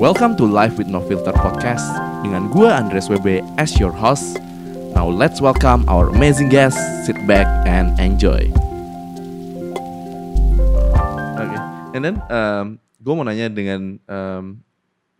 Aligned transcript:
Welcome 0.00 0.32
to 0.40 0.48
Live 0.48 0.80
with 0.80 0.88
No 0.88 1.04
Filter 1.04 1.36
podcast 1.36 1.84
dengan 2.24 2.48
gue 2.48 2.64
Andres 2.64 3.12
WB 3.12 3.44
as 3.60 3.76
your 3.76 3.92
host. 3.92 4.40
Now 4.96 5.04
let's 5.04 5.44
welcome 5.44 5.84
our 5.92 6.08
amazing 6.08 6.48
guest. 6.48 6.80
Sit 7.04 7.20
back 7.28 7.44
and 7.68 7.92
enjoy. 8.00 8.48
Oke, 11.36 11.36
okay. 11.36 11.60
and 11.92 12.00
then 12.00 12.16
um, 12.32 12.80
gue 12.96 13.12
mau 13.12 13.28
nanya 13.28 13.52
dengan 13.52 14.00
um, 14.08 14.64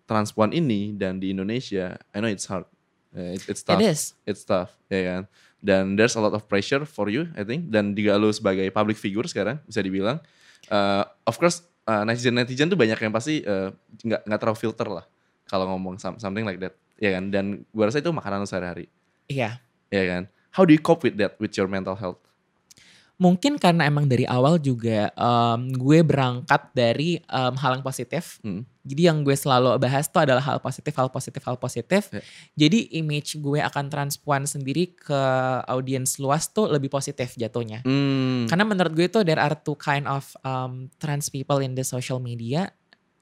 transpuan 0.09 0.57
ini 0.57 0.97
dan 0.97 1.21
di 1.21 1.37
Indonesia, 1.37 2.01
I 2.17 2.25
know 2.25 2.33
it's 2.33 2.49
hard, 2.49 2.65
uh, 3.13 3.37
it's, 3.37 3.61
tough, 3.61 3.85
It 3.85 3.93
is. 3.93 4.17
it's 4.25 4.49
tough, 4.49 4.73
ya 4.89 5.01
kan. 5.05 5.23
Dan 5.61 6.01
there's 6.01 6.17
a 6.17 6.25
lot 6.25 6.33
of 6.33 6.49
pressure 6.49 6.89
for 6.89 7.13
you, 7.13 7.29
I 7.37 7.45
think. 7.45 7.69
Dan 7.69 7.93
juga 7.93 8.17
lu 8.17 8.33
sebagai 8.33 8.65
public 8.73 8.97
figure 8.97 9.29
sekarang 9.29 9.61
bisa 9.69 9.85
dibilang. 9.85 10.25
Uh, 10.73 11.05
of 11.29 11.37
course, 11.37 11.69
uh, 11.91 12.03
netizen 12.07 12.39
netizen 12.39 12.71
tuh 12.71 12.79
banyak 12.79 12.95
yang 12.97 13.11
pasti 13.11 13.43
uh, 13.43 13.75
nggak 14.01 14.23
nggak 14.23 14.39
terlalu 14.39 14.59
filter 14.59 14.87
lah 14.87 15.05
kalau 15.45 15.67
ngomong 15.75 15.99
some- 15.99 16.15
something 16.17 16.47
like 16.47 16.63
that, 16.63 16.79
ya 16.97 17.19
kan. 17.19 17.27
Dan 17.27 17.67
gue 17.67 17.83
rasa 17.83 17.99
itu 17.99 18.15
makanan 18.15 18.47
sehari-hari, 18.47 18.87
Iya. 19.27 19.59
ya 19.91 20.03
kan. 20.07 20.23
How 20.55 20.63
do 20.63 20.71
you 20.71 20.79
cope 20.79 21.03
with 21.03 21.19
that, 21.19 21.35
with 21.43 21.59
your 21.59 21.67
mental 21.67 21.99
health? 21.99 22.23
Mungkin 23.21 23.61
karena 23.61 23.85
emang 23.85 24.09
dari 24.09 24.25
awal 24.25 24.57
juga 24.57 25.13
em, 25.13 25.77
gue 25.77 26.01
berangkat 26.01 26.73
dari 26.73 27.21
em, 27.21 27.53
hal 27.53 27.77
yang 27.77 27.85
positif. 27.85 28.41
Hmm. 28.41 28.65
Jadi 28.81 29.13
yang 29.13 29.21
gue 29.21 29.37
selalu 29.37 29.77
bahas 29.77 30.09
tuh 30.09 30.25
adalah 30.25 30.41
hal 30.41 30.57
positif, 30.57 30.97
hal 30.97 31.13
positif, 31.13 31.45
hal 31.45 31.61
positif. 31.61 32.09
Ya. 32.09 32.25
Jadi 32.57 32.97
image 32.97 33.37
gue 33.37 33.61
akan 33.61 33.93
transpuan 33.93 34.49
sendiri 34.49 34.97
ke 34.97 35.21
audiens 35.69 36.17
luas 36.17 36.49
tuh 36.49 36.73
lebih 36.73 36.89
positif 36.89 37.37
jatuhnya. 37.37 37.85
Hmm. 37.85 38.49
Karena 38.49 38.65
menurut 38.65 38.97
gue 38.97 39.05
itu 39.05 39.21
there 39.21 39.37
are 39.37 39.53
two 39.53 39.77
kind 39.77 40.09
of 40.09 40.25
um, 40.41 40.89
trans 40.97 41.29
people 41.29 41.61
in 41.61 41.77
the 41.77 41.85
social 41.85 42.25
media. 42.25 42.73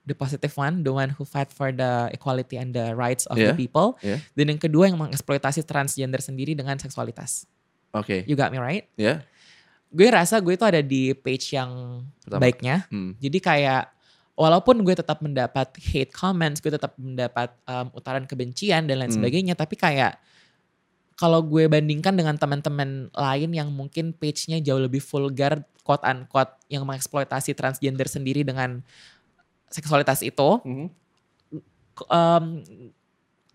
The 0.06 0.14
positive 0.16 0.54
one, 0.56 0.86
the 0.86 0.94
one 0.94 1.10
who 1.12 1.26
fight 1.26 1.52
for 1.52 1.68
the 1.68 2.08
equality 2.14 2.56
and 2.56 2.72
the 2.72 2.94
rights 2.96 3.28
of 3.28 3.36
Yeah, 3.36 3.52
the 3.52 3.58
people. 3.58 3.98
yeah. 4.00 4.22
Dan 4.32 4.54
yang 4.54 4.62
kedua 4.62 4.88
yang 4.88 4.96
mengeksploitasi 4.96 5.66
transgender 5.68 6.22
sendiri 6.24 6.56
dengan 6.56 6.80
seksualitas. 6.80 7.44
Oke, 7.92 8.24
You 8.24 8.32
got 8.32 8.48
me 8.48 8.56
right? 8.56 8.88
ya. 8.96 9.20
Gue 9.88 10.08
rasa 10.08 10.38
gue 10.38 10.52
itu 10.52 10.66
ada 10.66 10.80
di 10.80 11.12
page 11.12 11.56
yang 11.56 12.02
Pertama. 12.20 12.40
baiknya. 12.44 12.76
Hmm. 12.92 13.16
Jadi 13.16 13.38
kayak 13.40 13.88
walaupun 14.36 14.84
gue 14.84 14.94
tetap 14.94 15.18
mendapat 15.18 15.72
hate 15.80 16.12
comments, 16.12 16.60
gue 16.60 16.70
tetap 16.70 16.94
mendapat 16.94 17.50
um, 17.64 17.90
utaran 17.92 18.22
kebencian 18.22 18.86
dan 18.86 19.00
lain 19.00 19.10
Hmm. 19.10 19.18
sebagainya, 19.18 19.54
tapi 19.56 19.74
kayak 19.74 20.20
kalau 21.18 21.42
gue 21.42 21.66
bandingkan 21.66 22.14
dengan 22.14 22.38
teman-teman 22.38 23.10
lain 23.10 23.50
yang 23.50 23.74
mungkin 23.74 24.14
page-nya 24.14 24.62
jauh 24.62 24.78
lebih 24.78 25.02
vulgar, 25.02 25.66
quote 25.82 26.06
unquote, 26.06 26.54
yang 26.70 26.86
mengeksploitasi 26.86 27.58
transgender 27.58 28.06
sendiri 28.06 28.46
dengan 28.46 28.86
seksualitas 29.66 30.22
itu, 30.22 30.62
Mhm. 30.62 30.86
um, 32.06 32.44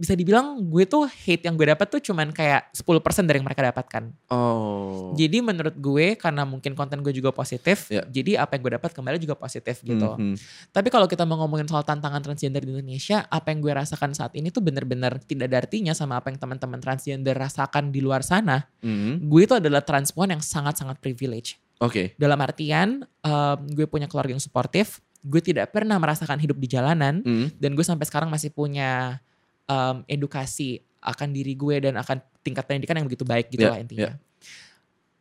bisa 0.03 0.19
dibilang 0.19 0.59
gue 0.67 0.83
tuh 0.83 1.07
hate 1.07 1.47
yang 1.47 1.55
gue 1.55 1.71
dapat 1.71 1.87
tuh 1.87 2.03
cuman 2.03 2.35
kayak 2.35 2.67
10% 2.75 3.23
dari 3.23 3.39
yang 3.39 3.47
mereka 3.47 3.63
dapatkan. 3.71 4.11
Oh. 4.27 5.15
Jadi 5.15 5.39
menurut 5.39 5.71
gue 5.79 6.19
karena 6.19 6.43
mungkin 6.43 6.75
konten 6.75 6.99
gue 6.99 7.15
juga 7.15 7.31
positif, 7.31 7.87
Ya. 7.87 8.03
jadi 8.03 8.43
apa 8.43 8.59
yang 8.59 8.67
gue 8.67 8.73
dapat 8.75 8.91
kembali 8.91 9.15
juga 9.23 9.39
positif 9.39 9.79
gitu. 9.79 10.19
Mhm. 10.19 10.35
Tapi 10.75 10.91
kalau 10.91 11.07
kita 11.07 11.23
mau 11.23 11.39
ngomongin 11.39 11.71
soal 11.71 11.87
tantangan 11.87 12.19
transgender 12.19 12.67
di 12.67 12.75
Indonesia, 12.75 13.23
apa 13.31 13.55
yang 13.55 13.63
gue 13.63 13.71
rasakan 13.71 14.11
saat 14.11 14.35
ini 14.35 14.51
tuh 14.51 14.59
bener-bener 14.59 15.23
tidak 15.23 15.47
ada 15.47 15.63
artinya 15.63 15.95
sama 15.95 16.19
apa 16.19 16.27
yang 16.27 16.37
teman-teman 16.43 16.83
transgender 16.83 17.39
rasakan 17.39 17.95
di 17.95 18.03
luar 18.03 18.27
sana. 18.27 18.67
Mhm. 18.83 19.31
Gue 19.31 19.47
itu 19.47 19.55
adalah 19.55 19.79
transpuan 19.79 20.35
yang 20.35 20.43
sangat-sangat 20.43 20.99
privilege. 20.99 21.55
Oke. 21.79 22.11
Dalam 22.19 22.39
artian, 22.43 23.07
um, 23.23 23.57
gue 23.71 23.87
punya 23.87 24.11
keluarga 24.11 24.35
yang 24.35 24.43
suportif, 24.43 24.99
gue 25.23 25.39
tidak 25.39 25.71
pernah 25.71 25.95
merasakan 25.95 26.35
hidup 26.35 26.59
di 26.59 26.67
jalanan, 26.67 27.23
Mhm. 27.23 27.55
dan 27.55 27.71
gue 27.71 27.85
sampai 27.87 28.03
sekarang 28.03 28.27
masih 28.27 28.51
punya 28.51 29.23
um, 29.67 30.03
edukasi 30.07 30.83
akan 31.03 31.35
diri 31.35 31.53
gue 31.53 31.83
dan 31.83 31.99
akan 31.99 32.23
tingkat 32.43 32.63
pendidikan 32.63 32.95
yang 32.99 33.07
begitu 33.07 33.27
baik 33.27 33.51
gitu 33.51 33.67
Ya, 33.67 33.71
lah 33.71 33.79
intinya. 33.79 34.13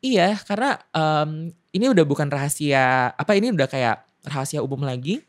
Iya, 0.03 0.34
karena 0.43 0.83
um, 0.91 1.55
ini 1.71 1.87
udah 1.87 2.03
bukan 2.03 2.27
rahasia 2.27 3.15
apa 3.15 3.39
ini 3.39 3.55
udah 3.55 3.71
kayak 3.71 4.03
rahasia 4.27 4.59
umum 4.59 4.83
lagi. 4.83 5.22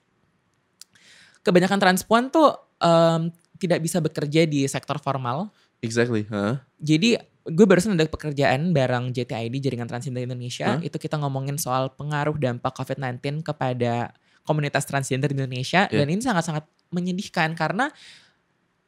Kebanyakan 1.46 1.78
transpuan 1.78 2.34
tuh 2.34 2.58
um, 2.82 3.30
tidak 3.62 3.80
bisa 3.86 4.02
bekerja 4.02 4.50
di 4.50 4.66
sektor 4.66 4.98
formal. 4.98 5.54
Exactly. 5.84 6.26
Huh? 6.26 6.58
Jadi 6.82 7.20
gue 7.44 7.66
barusan 7.68 8.00
ada 8.00 8.08
pekerjaan 8.08 8.72
bareng 8.72 9.12
JTID 9.12 9.60
Jaringan 9.60 9.86
Transgender 9.86 10.24
Indonesia. 10.24 10.80
Hah? 10.80 10.80
Itu 10.80 10.96
kita 10.98 11.20
ngomongin 11.20 11.60
soal 11.60 11.92
pengaruh 11.94 12.40
dampak 12.40 12.72
COVID-19 12.74 13.44
kepada 13.44 14.16
komunitas 14.48 14.88
transgender 14.88 15.32
di 15.32 15.44
Indonesia. 15.44 15.88
Iya. 15.92 16.04
Dan 16.04 16.08
ini 16.12 16.22
sangat-sangat 16.24 16.64
menyedihkan 16.94 17.54
karena 17.54 17.92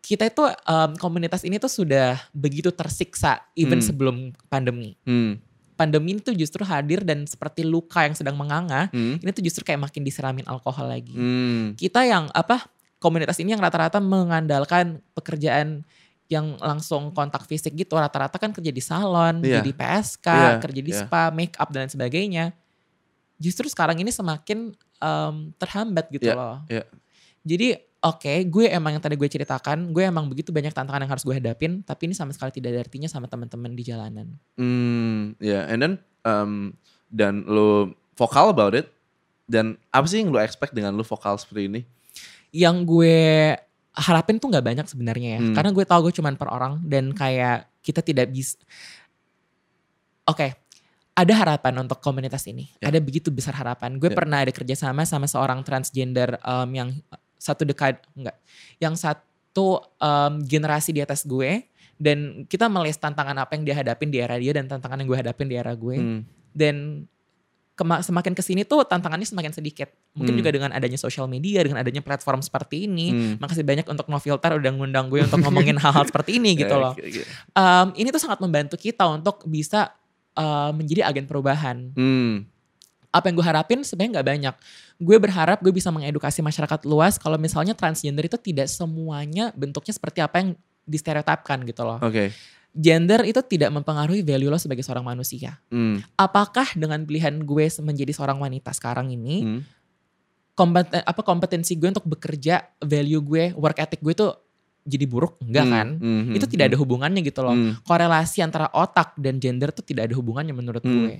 kita 0.05 0.29
itu 0.29 0.45
em, 0.45 0.91
komunitas 1.01 1.41
ini 1.41 1.57
tuh 1.57 1.71
sudah 1.71 2.21
begitu 2.29 2.69
tersiksa 2.69 3.41
even 3.57 3.81
Hmm. 3.81 3.88
sebelum 3.89 4.16
pandemi. 4.45 4.93
Hmm. 5.01 5.41
Pandemi 5.73 6.16
itu 6.16 6.31
justru 6.31 6.61
hadir 6.63 7.01
dan 7.01 7.25
seperti 7.25 7.66
luka 7.66 8.05
yang 8.05 8.13
sedang 8.13 8.38
menganga, 8.38 8.88
Hmm. 8.93 9.17
ini 9.17 9.29
tuh 9.33 9.41
justru 9.41 9.66
kayak 9.66 9.81
makin 9.81 10.05
disiramin 10.05 10.45
alkohol 10.45 10.88
lagi. 10.88 11.11
Hmm. 11.17 11.73
Kita 11.73 12.05
yang 12.05 12.29
apa 12.31 12.69
komunitas 13.01 13.41
ini 13.41 13.51
yang 13.51 13.59
rata-rata 13.59 13.97
mengandalkan 13.97 15.01
pekerjaan 15.17 15.81
yang 16.25 16.57
langsung 16.57 17.13
kontak 17.13 17.45
fisik 17.45 17.73
gitu, 17.73 17.93
rata-rata 17.97 18.37
kan 18.41 18.49
kerja 18.49 18.73
di 18.73 18.81
salon, 18.81 19.41
Iya. 19.45 19.61
jadi 19.61 19.72
PSK, 19.73 20.27
Iya, 20.29 20.49
kerja 20.57 20.81
di 20.81 20.91
iya. 20.93 21.01
spa, 21.05 21.29
make 21.29 21.53
up 21.57 21.69
dan 21.69 21.85
lain 21.85 21.93
sebagainya. 21.93 22.45
Justru 23.37 23.67
sekarang 23.67 23.97
ini 23.99 24.09
semakin 24.09 24.73
em, 24.95 25.35
terhambat 25.59 26.07
gitu 26.09 26.31
Iya, 26.31 26.33
loh. 26.39 26.57
iya. 26.66 26.81
Jadi 27.45 27.77
oke, 28.01 28.33
gue 28.50 28.66
emang 28.67 28.97
yang 28.97 29.03
tadi 29.03 29.16
gue 29.16 29.29
ceritakan, 29.29 29.91
gue 29.94 30.03
emang 30.03 30.28
begitu 30.28 30.51
banyak 30.51 30.73
tantangan 30.75 31.01
yang 31.03 31.11
harus 31.11 31.23
gue 31.23 31.35
hadapin, 31.35 31.81
tapi 31.81 32.11
ini 32.11 32.16
sama 32.17 32.35
sekali 32.35 32.51
tidak 32.53 32.75
ada 32.75 32.81
artinya 32.85 33.09
sama 33.09 33.25
teman-teman 33.29 33.72
di 33.73 33.83
jalanan. 33.85 34.28
Hmm. 34.59 35.33
Yeah. 35.39 35.66
And 35.69 35.79
then 35.81 35.94
um, 36.25 36.75
dan 37.09 37.45
lu 37.47 37.94
vokal 38.17 38.50
about 38.51 38.75
it. 38.75 38.89
Dan 39.45 39.78
apa 39.94 40.09
sih 40.09 40.25
yang 40.25 40.34
lu 40.34 40.41
expect 40.41 40.73
dengan 40.73 40.97
lu 40.97 41.05
vokal 41.05 41.38
seperti 41.38 41.69
ini? 41.69 41.81
Yang 42.50 42.75
gue 42.89 43.17
harapin 43.94 44.41
tuh 44.41 44.50
nggak 44.50 44.66
banyak 44.66 44.85
sebenarnya 44.89 45.29
ya, 45.38 45.39
Hmm. 45.39 45.53
karena 45.53 45.69
gue 45.69 45.85
tahu 45.85 46.00
gue 46.09 46.13
cuman 46.17 46.34
per 46.34 46.50
orang 46.50 46.81
dan 46.84 47.13
kayak 47.13 47.69
kita 47.85 48.01
tidak 48.01 48.34
bisa. 48.34 48.57
Oke, 50.25 50.57
ada 51.13 51.34
harapan 51.38 51.85
untuk 51.85 52.01
komunitas 52.01 52.44
ini. 52.50 52.67
Ya. 52.81 52.89
Ada 52.89 53.00
begitu 53.00 53.29
besar 53.29 53.53
harapan. 53.55 54.01
Gue 54.01 54.09
Ya. 54.11 54.17
pernah 54.17 54.41
ada 54.41 54.50
kerjasama 54.51 55.05
sama 55.05 55.29
seorang 55.29 55.61
transgender 55.61 56.41
em, 56.41 56.69
yang 56.73 56.89
satu 57.45 57.61
dekad 57.61 58.01
enggak, 58.11 58.33
yang 58.78 58.97
satu 58.97 59.69
em, 59.95 60.41
generasi 60.44 60.89
di 60.89 61.00
atas 61.00 61.22
gue 61.22 61.69
dan 61.95 62.44
kita 62.45 62.66
melihat 62.66 63.06
tantangan 63.06 63.38
apa 63.38 63.53
yang 63.53 63.63
dia 63.63 63.75
hadapin 63.78 64.09
di 64.09 64.17
era 64.17 64.35
dia 64.35 64.51
dan 64.51 64.66
tantangan 64.66 64.97
yang 64.97 65.07
gue 65.07 65.19
hadapin 65.22 65.45
di 65.45 65.55
era 65.55 65.72
gue 65.72 65.95
Hmm. 65.95 66.22
dan 66.51 67.05
kema- 67.73 68.00
semakin 68.00 68.31
ke 68.31 68.39
sini 68.39 68.63
tuh 68.63 68.84
tantangannya 68.84 69.23
semakin 69.23 69.51
sedikit. 69.51 69.91
Mungkin 70.11 70.31
Hmm. 70.31 70.39
juga 70.39 70.50
dengan 70.50 70.72
adanya 70.72 70.95
sosial 70.95 71.28
media, 71.28 71.59
dengan 71.59 71.75
adanya 71.78 72.00
platform 72.00 72.39
seperti 72.39 72.88
ini. 72.88 73.11
Hmm. 73.11 73.35
Makasih 73.38 73.63
banyak 73.63 73.84
untuk 73.85 74.07
No 74.07 74.16
Filter 74.17 74.55
udah 74.55 74.72
ngundang 74.72 75.07
gue 75.07 75.22
untuk 75.22 75.44
ngomongin 75.44 75.75
hal-hal 75.84 76.03
seperti 76.03 76.39
ini 76.39 76.55
gitu 76.55 76.72
loh. 76.72 76.95
Oke, 76.95 77.03
oke. 77.03 77.22
Em, 77.51 77.88
ini 77.95 78.07
tuh 78.09 78.19
sangat 78.19 78.39
membantu 78.39 78.75
kita 78.75 79.03
untuk 79.05 79.44
bisa 79.45 79.91
eh, 80.35 80.72
menjadi 80.72 81.03
agen 81.03 81.28
perubahan. 81.28 81.95
Hmm. 81.95 82.44
Apa 83.15 83.31
yang 83.31 83.39
gue 83.39 83.47
harapin 83.47 83.79
sebenarnya 83.87 84.19
nggak 84.19 84.27
banyak. 84.27 84.55
Gue 84.99 85.15
berharap 85.15 85.63
gue 85.63 85.71
bisa 85.71 85.87
mengedukasi 85.87 86.43
masyarakat 86.43 86.83
luas 86.83 87.15
kalau 87.15 87.39
misalnya 87.39 87.71
transgender 87.71 88.27
itu 88.27 88.35
tidak 88.35 88.67
semuanya 88.67 89.55
bentuknya 89.55 89.95
seperti 89.95 90.19
apa 90.19 90.43
yang 90.43 90.49
distereotipkan 90.83 91.63
gitu 91.63 91.87
loh. 91.87 92.03
Oke. 92.03 92.35
Gender 92.75 93.23
itu 93.23 93.39
tidak 93.39 93.71
mempengaruhi 93.71 94.19
value 94.19 94.51
lo 94.51 94.59
sebagai 94.59 94.83
seorang 94.83 95.07
manusia. 95.07 95.63
Hmm. 95.71 96.03
Apakah 96.19 96.75
dengan 96.75 96.99
pilihan 97.07 97.39
gue 97.39 97.65
menjadi 97.79 98.11
seorang 98.11 98.35
wanita 98.35 98.75
sekarang 98.75 99.15
ini 99.15 99.35
Hmm. 99.41 99.61
kompeten, 100.55 100.99
apa 100.99 101.21
kompetensi 101.23 101.79
gue 101.79 101.87
untuk 101.87 102.03
bekerja, 102.03 102.67
value 102.83 103.23
gue, 103.23 103.43
work 103.55 103.79
ethic 103.79 104.03
gue 104.03 104.11
tuh 104.11 104.31
jadi 104.84 105.07
buruk? 105.07 105.40
Enggak 105.40 105.66
Hmm. 105.66 105.73
kan? 105.73 105.87
Hmm. 105.97 106.35
Itu 106.35 106.45
tidak 106.45 106.72
ada 106.72 106.78
hubungannya 106.78 107.23
gitu 107.23 107.41
loh. 107.41 107.55
Hmm. 107.55 107.79
Korelasi 107.84 108.43
antara 108.43 108.67
otak 108.72 109.16
dan 109.16 109.40
gender 109.40 109.72
tuh 109.72 109.84
tidak 109.84 110.11
ada 110.11 110.16
hubungannya 110.19 110.51
menurut 110.51 110.84
Hmm. 110.84 110.93
gue. 111.07 111.16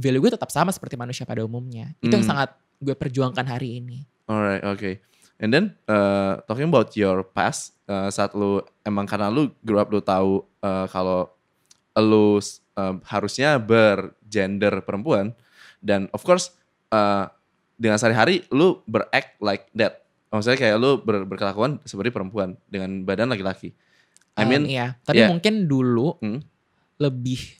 Value 0.00 0.24
gue 0.24 0.32
tetap 0.32 0.48
sama 0.48 0.72
seperti 0.72 0.96
manusia 0.96 1.22
pada 1.22 1.44
umumnya. 1.44 1.92
Itu 2.00 2.08
yang 2.10 2.24
Hmm. 2.24 2.32
sangat 2.32 2.50
gue 2.80 2.96
perjuangkan 2.96 3.44
hari 3.44 3.76
ini. 3.76 4.08
Alright, 4.24 4.64
okay. 4.64 5.04
And 5.36 5.48
then 5.48 5.64
uh, 5.84 6.40
talking 6.44 6.68
about 6.68 6.92
your 6.94 7.20
past, 7.22 7.76
uh, 7.84 8.08
saat 8.08 8.32
lu 8.32 8.60
emang 8.80 9.04
karena 9.04 9.28
lu 9.28 9.52
grew 9.60 9.76
up 9.76 9.88
lu 9.88 10.00
tahu 10.00 10.40
uh, 10.60 10.84
kalau 10.86 11.28
lu 11.94 12.40
uh, 12.40 12.94
harusnya 13.04 13.56
bergender 13.56 14.80
perempuan 14.80 15.36
dan 15.78 16.08
of 16.10 16.20
course 16.20 16.52
uh, 16.88 17.28
dengan 17.76 17.96
sehari-hari 17.96 18.44
lu 18.48 18.80
beract 18.84 19.36
like 19.40 19.68
that. 19.72 20.04
Maksudnya 20.28 20.56
kayak 20.56 20.76
lu 20.76 20.96
ber- 20.96 21.26
berkelakuan 21.26 21.80
seperti 21.82 22.08
perempuan 22.08 22.56
dengan 22.64 23.02
badan 23.02 23.28
laki-laki. 23.28 23.72
I 24.36 24.44
Um, 24.44 24.48
mean, 24.48 24.62
iya. 24.68 24.96
Tapi 25.02 25.20
yeah. 25.20 25.28
mungkin 25.28 25.66
dulu 25.66 26.16
Hmm. 26.22 26.40
lebih 26.96 27.59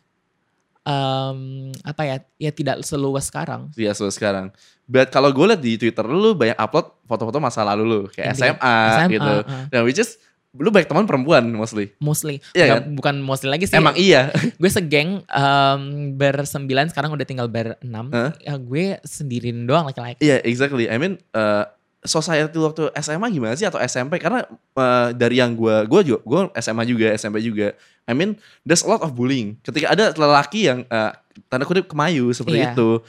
um, 0.84 1.70
apa 1.84 2.02
ya 2.04 2.16
ya 2.38 2.50
tidak 2.52 2.82
seluas 2.82 3.28
sekarang. 3.28 3.68
Iya 3.76 3.92
so 3.92 4.08
sekarang. 4.08 4.52
But 4.90 5.14
kalau 5.14 5.30
gue 5.30 5.46
liat 5.46 5.62
di 5.62 5.78
Twitter 5.78 6.02
lu 6.02 6.34
banyak 6.34 6.58
upload 6.58 6.90
foto-foto 7.06 7.38
masa 7.38 7.62
lalu 7.62 7.82
lu 7.86 8.00
kayak. 8.10 8.34
SMA, 8.34 8.76
SMA, 8.98 9.12
gitu. 9.14 9.34
uh. 9.46 9.64
Nah 9.70 9.82
which 9.86 10.00
is 10.02 10.18
lu 10.50 10.66
banyak 10.74 10.90
teman 10.90 11.06
perempuan 11.06 11.46
mostly. 11.54 11.94
Mostly, 12.02 12.42
Iya 12.58 12.82
Nggak- 12.82 12.86
bukan 12.98 13.14
mostly 13.22 13.48
lagi 13.54 13.70
sih. 13.70 13.78
Emang 13.78 13.94
iya. 13.94 14.34
gue 14.60 14.70
segeng 14.70 15.22
um, 15.30 15.82
bersembilan 16.18 16.90
sekarang 16.90 17.14
udah 17.14 17.22
tinggal 17.22 17.46
berenam. 17.46 18.10
Hah? 18.10 18.34
Ya 18.42 18.58
gue 18.58 18.98
sendirian 19.06 19.62
doang 19.62 19.86
laki-laki. 19.86 20.18
Iya 20.18 20.42
exactly. 20.42 20.90
I 20.90 20.98
mean 20.98 21.22
uh, 21.38 21.70
society 22.02 22.56
waktu 22.56 22.88
SMA 22.96 23.28
gimana 23.28 23.52
sih 23.52 23.64
atau 23.64 23.76
SMP? 23.78 24.16
Karena 24.16 24.40
uh, 24.74 25.08
dari 25.12 25.36
yang 25.36 25.52
gue, 25.52 25.84
gue 25.84 26.00
juga, 26.06 26.20
gue 26.22 26.40
SMA 26.58 26.84
juga, 26.84 27.06
SMP 27.12 27.40
juga. 27.40 27.76
I 28.04 28.12
mean 28.12 28.34
there's 28.62 28.80
a 28.80 28.88
lot 28.88 29.00
of 29.00 29.12
bullying. 29.12 29.60
Ketika 29.60 29.90
ada 29.90 30.10
lelaki 30.10 30.64
yang 30.64 30.82
uh, 30.86 31.12
tanda 31.46 31.62
kutip 31.62 31.86
kemayu 31.86 32.30
seperti 32.30 32.58
Iya. 32.58 32.72
itu. 32.72 33.00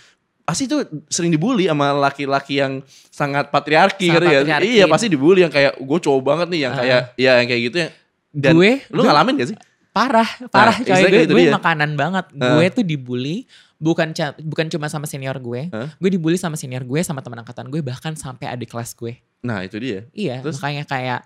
Pasti 0.41 0.65
itu 0.65 0.77
sering 1.07 1.31
dibully 1.31 1.65
sama 1.65 1.93
laki-laki 1.93 2.59
yang 2.59 2.83
sangat 3.07 3.47
patriarki 3.47 4.09
Sangat 4.09 4.21
nggak? 4.21 4.39
patriarki. 4.43 4.67
Iya 4.73 4.85
pasti 4.85 5.07
dibully 5.07 5.39
yang 5.41 5.53
kayak 5.53 5.73
gue 5.75 5.99
cowok 6.01 6.21
banget 6.21 6.47
nih 6.51 6.61
yang 6.61 6.73
Ah. 6.73 6.77
kayak 6.77 7.01
ya 7.15 7.31
yang 7.39 7.47
kayak 7.47 7.61
gitu 7.71 7.77
yang 7.79 7.91
dan 8.31 8.51
gue, 8.55 8.71
lu 8.89 8.99
gue 8.99 9.07
ngalamin 9.07 9.33
gak 9.37 9.49
sih? 9.51 9.57
parah, 9.91 10.27
parah 10.47 10.71
Nah, 10.71 10.83
coy. 10.83 10.91
exactly 10.95 11.11
gue, 11.13 11.27
itu 11.27 11.35
gue 11.37 11.51
makanan 11.51 11.89
banget. 11.95 12.25
Ah. 12.35 12.55
Gue 12.55 12.65
tuh 12.69 12.83
dibully 12.83 13.43
bukan 13.81 14.13
bukan 14.45 14.69
cuma 14.69 14.85
sama 14.87 15.09
senior 15.09 15.41
gue. 15.41 15.73
Hah? 15.73 15.89
Gue 15.97 16.13
dibully 16.13 16.37
sama 16.37 16.53
senior 16.53 16.85
gue, 16.85 17.01
sama 17.01 17.25
teman 17.25 17.41
angkatan 17.41 17.65
gue, 17.73 17.81
bahkan 17.81 18.13
sampai 18.13 18.45
adik 18.45 18.69
kelas 18.69 18.93
gue. 18.93 19.17
Nah 19.41 19.65
itu 19.65 19.81
dia. 19.81 20.05
Iya, 20.13 20.45
Terus? 20.45 20.61
makanya 20.61 20.85
kayak 20.85 21.21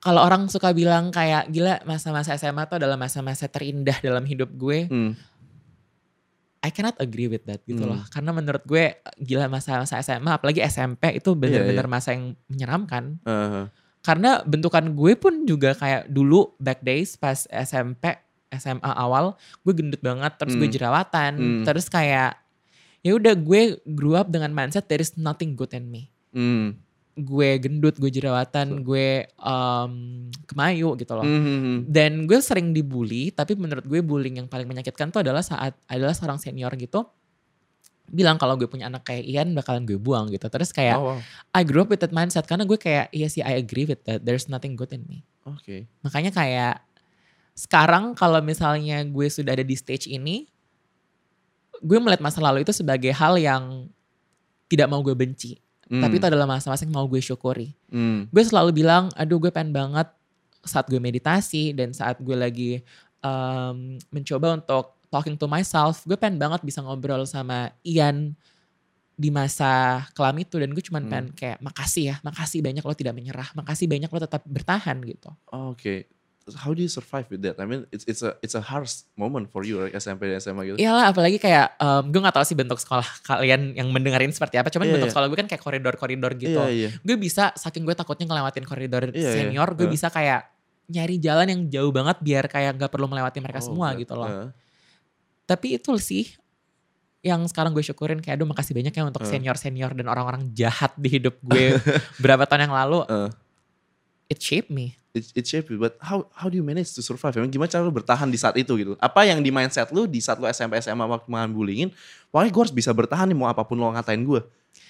kalau 0.00 0.20
orang 0.24 0.48
suka 0.48 0.72
bilang 0.72 1.12
kayak 1.12 1.48
gila 1.52 1.80
masa-masa 1.84 2.36
SMA 2.36 2.64
tuh 2.64 2.76
adalah 2.80 2.96
masa-masa 2.96 3.44
terindah 3.48 4.00
dalam 4.00 4.24
hidup 4.24 4.48
gue, 4.56 4.88
Hmm. 4.88 5.12
I 6.64 6.72
cannot 6.72 6.96
agree 6.96 7.28
with 7.28 7.44
that 7.44 7.60
gitu 7.68 7.84
Hmm. 7.84 7.92
loh. 7.92 8.00
Karena 8.08 8.32
menurut 8.32 8.64
gue 8.64 8.96
gila 9.20 9.52
masa-masa 9.52 10.00
SMA 10.00 10.32
apalagi 10.32 10.64
SMP 10.64 11.20
itu 11.20 11.36
bener-bener 11.36 11.84
iya. 11.84 11.92
masa 11.92 12.16
yang 12.16 12.32
menyeramkan. 12.48 13.20
Uh, 13.28 13.68
Karena 14.00 14.40
bentukan 14.44 14.96
gue 14.96 15.12
pun 15.16 15.44
juga 15.44 15.76
kayak 15.76 16.08
dulu 16.08 16.56
back 16.56 16.80
days 16.80 17.16
pas 17.16 17.44
SMP, 17.48 18.16
SMA 18.56 18.90
awal, 18.90 19.34
gue 19.60 19.72
gendut 19.72 19.98
banget 19.98 20.32
terus 20.36 20.54
gue 20.54 20.66
Hmm. 20.66 20.74
jerawatan, 20.74 21.32
Hmm. 21.34 21.64
terus 21.64 21.86
kayak 21.86 22.38
ya 23.00 23.12
udah 23.12 23.36
gue 23.36 23.62
grew 23.84 24.14
up 24.14 24.28
dengan 24.28 24.48
mindset 24.50 24.86
there 24.86 24.98
is 24.98 25.14
nothing 25.14 25.54
good 25.54 25.72
in 25.72 25.86
me. 25.86 26.08
hmm. 26.30 26.74
Gue 27.14 27.62
gendut, 27.62 27.94
gue 27.94 28.10
jerawatan, 28.10 28.82
gue 28.82 29.30
um, 29.38 30.26
kemayu 30.50 30.98
gitu 30.98 31.14
loh. 31.14 31.22
Hmm, 31.22 31.38
hmm, 31.38 31.58
hmm. 31.62 31.78
Dan 31.86 32.26
gue 32.26 32.42
sering 32.42 32.74
dibully, 32.74 33.30
tapi 33.30 33.54
menurut 33.54 33.86
gue 33.86 34.02
bullying 34.02 34.42
yang 34.42 34.50
paling 34.50 34.66
menyakitkan 34.66 35.14
tuh 35.14 35.22
adalah 35.22 35.38
saat 35.38 35.78
adalah 35.86 36.10
seorang 36.10 36.42
senior 36.42 36.74
gitu 36.74 37.06
bilang 38.04 38.36
kalau 38.36 38.52
gue 38.58 38.68
punya 38.68 38.90
anak 38.92 39.06
kayak 39.08 39.24
Ian 39.24 39.56
bakalan 39.56 39.88
gue 39.88 39.96
buang 39.96 40.28
gitu. 40.28 40.44
Terus 40.52 40.76
kayak 40.76 40.98
Oh, 41.00 41.16
wow. 41.16 41.18
I 41.56 41.64
grew 41.64 41.80
up 41.80 41.88
with 41.88 42.04
that 42.04 42.12
mindset 42.12 42.44
karena 42.44 42.68
gue 42.68 42.76
kayak 42.76 43.08
iya 43.16 43.32
sih 43.32 43.40
I 43.40 43.56
agree 43.56 43.88
with 43.88 44.04
that. 44.04 44.26
There's 44.26 44.44
nothing 44.44 44.76
good 44.76 44.92
in 44.92 45.08
me. 45.08 45.24
Oke. 45.48 45.88
Makanya 46.04 46.28
kayak 46.28 46.84
sekarang 47.54 48.18
kalau 48.18 48.42
misalnya 48.42 49.00
gue 49.06 49.26
sudah 49.30 49.54
ada 49.54 49.62
di 49.62 49.78
stage 49.78 50.10
ini, 50.10 50.50
gue 51.78 51.98
melihat 52.02 52.22
masa 52.22 52.42
lalu 52.42 52.66
itu 52.66 52.74
sebagai 52.74 53.14
hal 53.14 53.38
yang 53.38 53.86
tidak 54.66 54.90
mau 54.90 55.00
gue 55.00 55.14
benci. 55.14 55.58
Hmm. 55.86 56.00
Tapi 56.00 56.16
itu 56.18 56.26
adalah 56.26 56.48
masa-masa 56.48 56.82
yang 56.82 56.96
mau 56.96 57.06
gue 57.06 57.20
syukuri. 57.22 57.76
Hmm. 57.92 58.26
Gue 58.32 58.42
selalu 58.42 58.84
bilang, 58.84 59.12
aduh 59.14 59.38
gue 59.38 59.52
pengen 59.54 59.70
banget 59.70 60.08
saat 60.64 60.88
gue 60.88 60.96
meditasi 60.96 61.76
dan 61.76 61.92
saat 61.92 62.16
gue 62.18 62.32
lagi 62.32 62.80
um, 63.20 64.00
mencoba 64.08 64.56
untuk 64.58 64.96
talking 65.12 65.36
to 65.38 65.46
myself, 65.46 66.02
gue 66.08 66.16
pengen 66.18 66.40
banget 66.40 66.64
bisa 66.64 66.82
ngobrol 66.82 67.22
sama 67.28 67.70
Ian 67.86 68.34
di 69.14 69.30
masa 69.30 70.02
kelam 70.10 70.34
itu 70.42 70.58
dan 70.58 70.74
gue 70.74 70.82
cuman 70.82 71.06
Hmm. 71.06 71.10
pengen 71.12 71.26
kayak 71.38 71.58
makasih 71.62 72.04
ya, 72.10 72.16
makasih 72.26 72.58
banyak 72.64 72.82
lo 72.82 72.94
tidak 72.98 73.14
menyerah, 73.14 73.46
makasih 73.54 73.86
banyak 73.86 74.10
lo 74.10 74.18
tetap 74.18 74.42
bertahan 74.42 74.98
gitu. 75.06 75.30
Oke. 75.54 76.10
How 76.44 76.70
do 76.70 76.80
you 76.80 76.92
survive 76.92 77.24
with 77.32 77.40
that? 77.40 77.56
I 77.56 77.64
mean, 77.64 77.88
it's 77.88 78.04
it's 78.04 78.20
a 78.20 78.36
it's 78.38 78.52
a 78.52 78.60
harsh 78.60 79.08
moment 79.16 79.48
for 79.48 79.64
you, 79.64 79.80
like 79.80 79.96
SMP 79.96 80.28
dan 80.28 80.36
SMA 80.38 80.68
gitu. 80.68 80.76
Iyalah 80.76 81.08
apalagi 81.08 81.40
kayak 81.40 81.72
um, 81.80 82.12
gue 82.12 82.20
gak 82.20 82.36
tahu 82.36 82.44
sih 82.44 82.52
bentuk 82.52 82.76
sekolah 82.76 83.08
kalian 83.32 83.72
yang 83.72 83.88
mendengarin 83.88 84.28
seperti 84.28 84.60
apa. 84.60 84.68
Cuman 84.68 84.84
Iya, 84.84 84.92
bentuk 84.92 85.08
iya. 85.08 85.14
sekolah 85.16 85.26
gue 85.32 85.38
kan 85.40 85.48
kayak 85.48 85.62
koridor-koridor 85.64 86.32
gitu. 86.36 86.60
Iya 86.60 86.68
iya. 86.68 86.88
Gue 87.00 87.16
bisa 87.16 87.48
saking 87.56 87.88
gue 87.88 87.96
takutnya 87.96 88.28
ngelewatin 88.28 88.68
koridor 88.68 89.08
Iya, 89.08 89.16
iya. 89.16 89.32
senior, 89.32 89.72
gue 89.72 89.88
Heeh. 89.88 89.94
bisa 89.96 90.12
kayak 90.12 90.52
nyari 90.84 91.16
jalan 91.16 91.46
yang 91.48 91.60
jauh 91.72 91.88
banget 91.88 92.20
biar 92.20 92.44
kayak 92.44 92.76
gak 92.76 92.92
perlu 92.92 93.08
melewati 93.08 93.40
mereka 93.40 93.64
Oh, 93.64 93.72
semua 93.72 93.96
God. 93.96 94.04
gitu 94.04 94.12
loh. 94.12 94.28
Uh, 94.28 94.48
Tapi 95.44 95.80
itu 95.80 95.96
sih 95.96 96.28
yang 97.24 97.40
sekarang 97.48 97.72
gue 97.72 97.80
syukurin 97.80 98.20
kayak 98.20 98.36
aduh 98.36 98.44
makasih 98.44 98.76
banyak 98.76 98.92
ya 98.92 99.00
untuk 99.00 99.24
senior-senior 99.24 99.96
dan 99.96 100.12
orang-orang 100.12 100.52
jahat 100.52 100.92
di 101.00 101.08
hidup 101.08 101.40
gue 101.40 101.80
berapa 102.22 102.44
tahun 102.44 102.68
yang 102.68 102.76
lalu. 102.76 103.00
uh, 103.08 103.32
It 104.28 104.44
shaped 104.44 104.68
me. 104.68 104.92
It, 105.14 105.24
it 105.32 105.44
shaped 105.46 105.70
you, 105.70 105.78
but 105.78 105.94
how 106.02 106.26
how 106.34 106.50
do 106.50 106.58
you 106.58 106.66
manage 106.66 106.90
to 106.92 107.00
survive? 107.00 107.32
Emang 107.38 107.48
gimana 107.48 107.70
cara 107.70 107.86
lu 107.86 107.94
bertahan 107.94 108.26
di 108.26 108.36
saat 108.36 108.58
itu 108.58 108.74
gitu? 108.74 108.92
Apa 108.98 109.22
yang 109.24 109.38
di 109.40 109.54
mindset 109.54 109.94
lu 109.94 110.04
di 110.04 110.18
saat 110.18 110.36
lu 110.36 110.44
SMP 110.46 110.76
SMA 110.82 111.06
waktu 111.06 111.30
makan 111.30 111.54
bullyingin? 111.54 111.94
Pokoknya 112.28 112.50
gue 112.50 112.62
harus 112.66 112.74
bisa 112.74 112.90
bertahan 112.90 113.30
nih 113.30 113.38
mau 113.38 113.46
apa 113.46 113.62
pun 113.62 113.78
lo 113.78 113.88
ngatain 113.94 114.20
gue. 114.20 114.42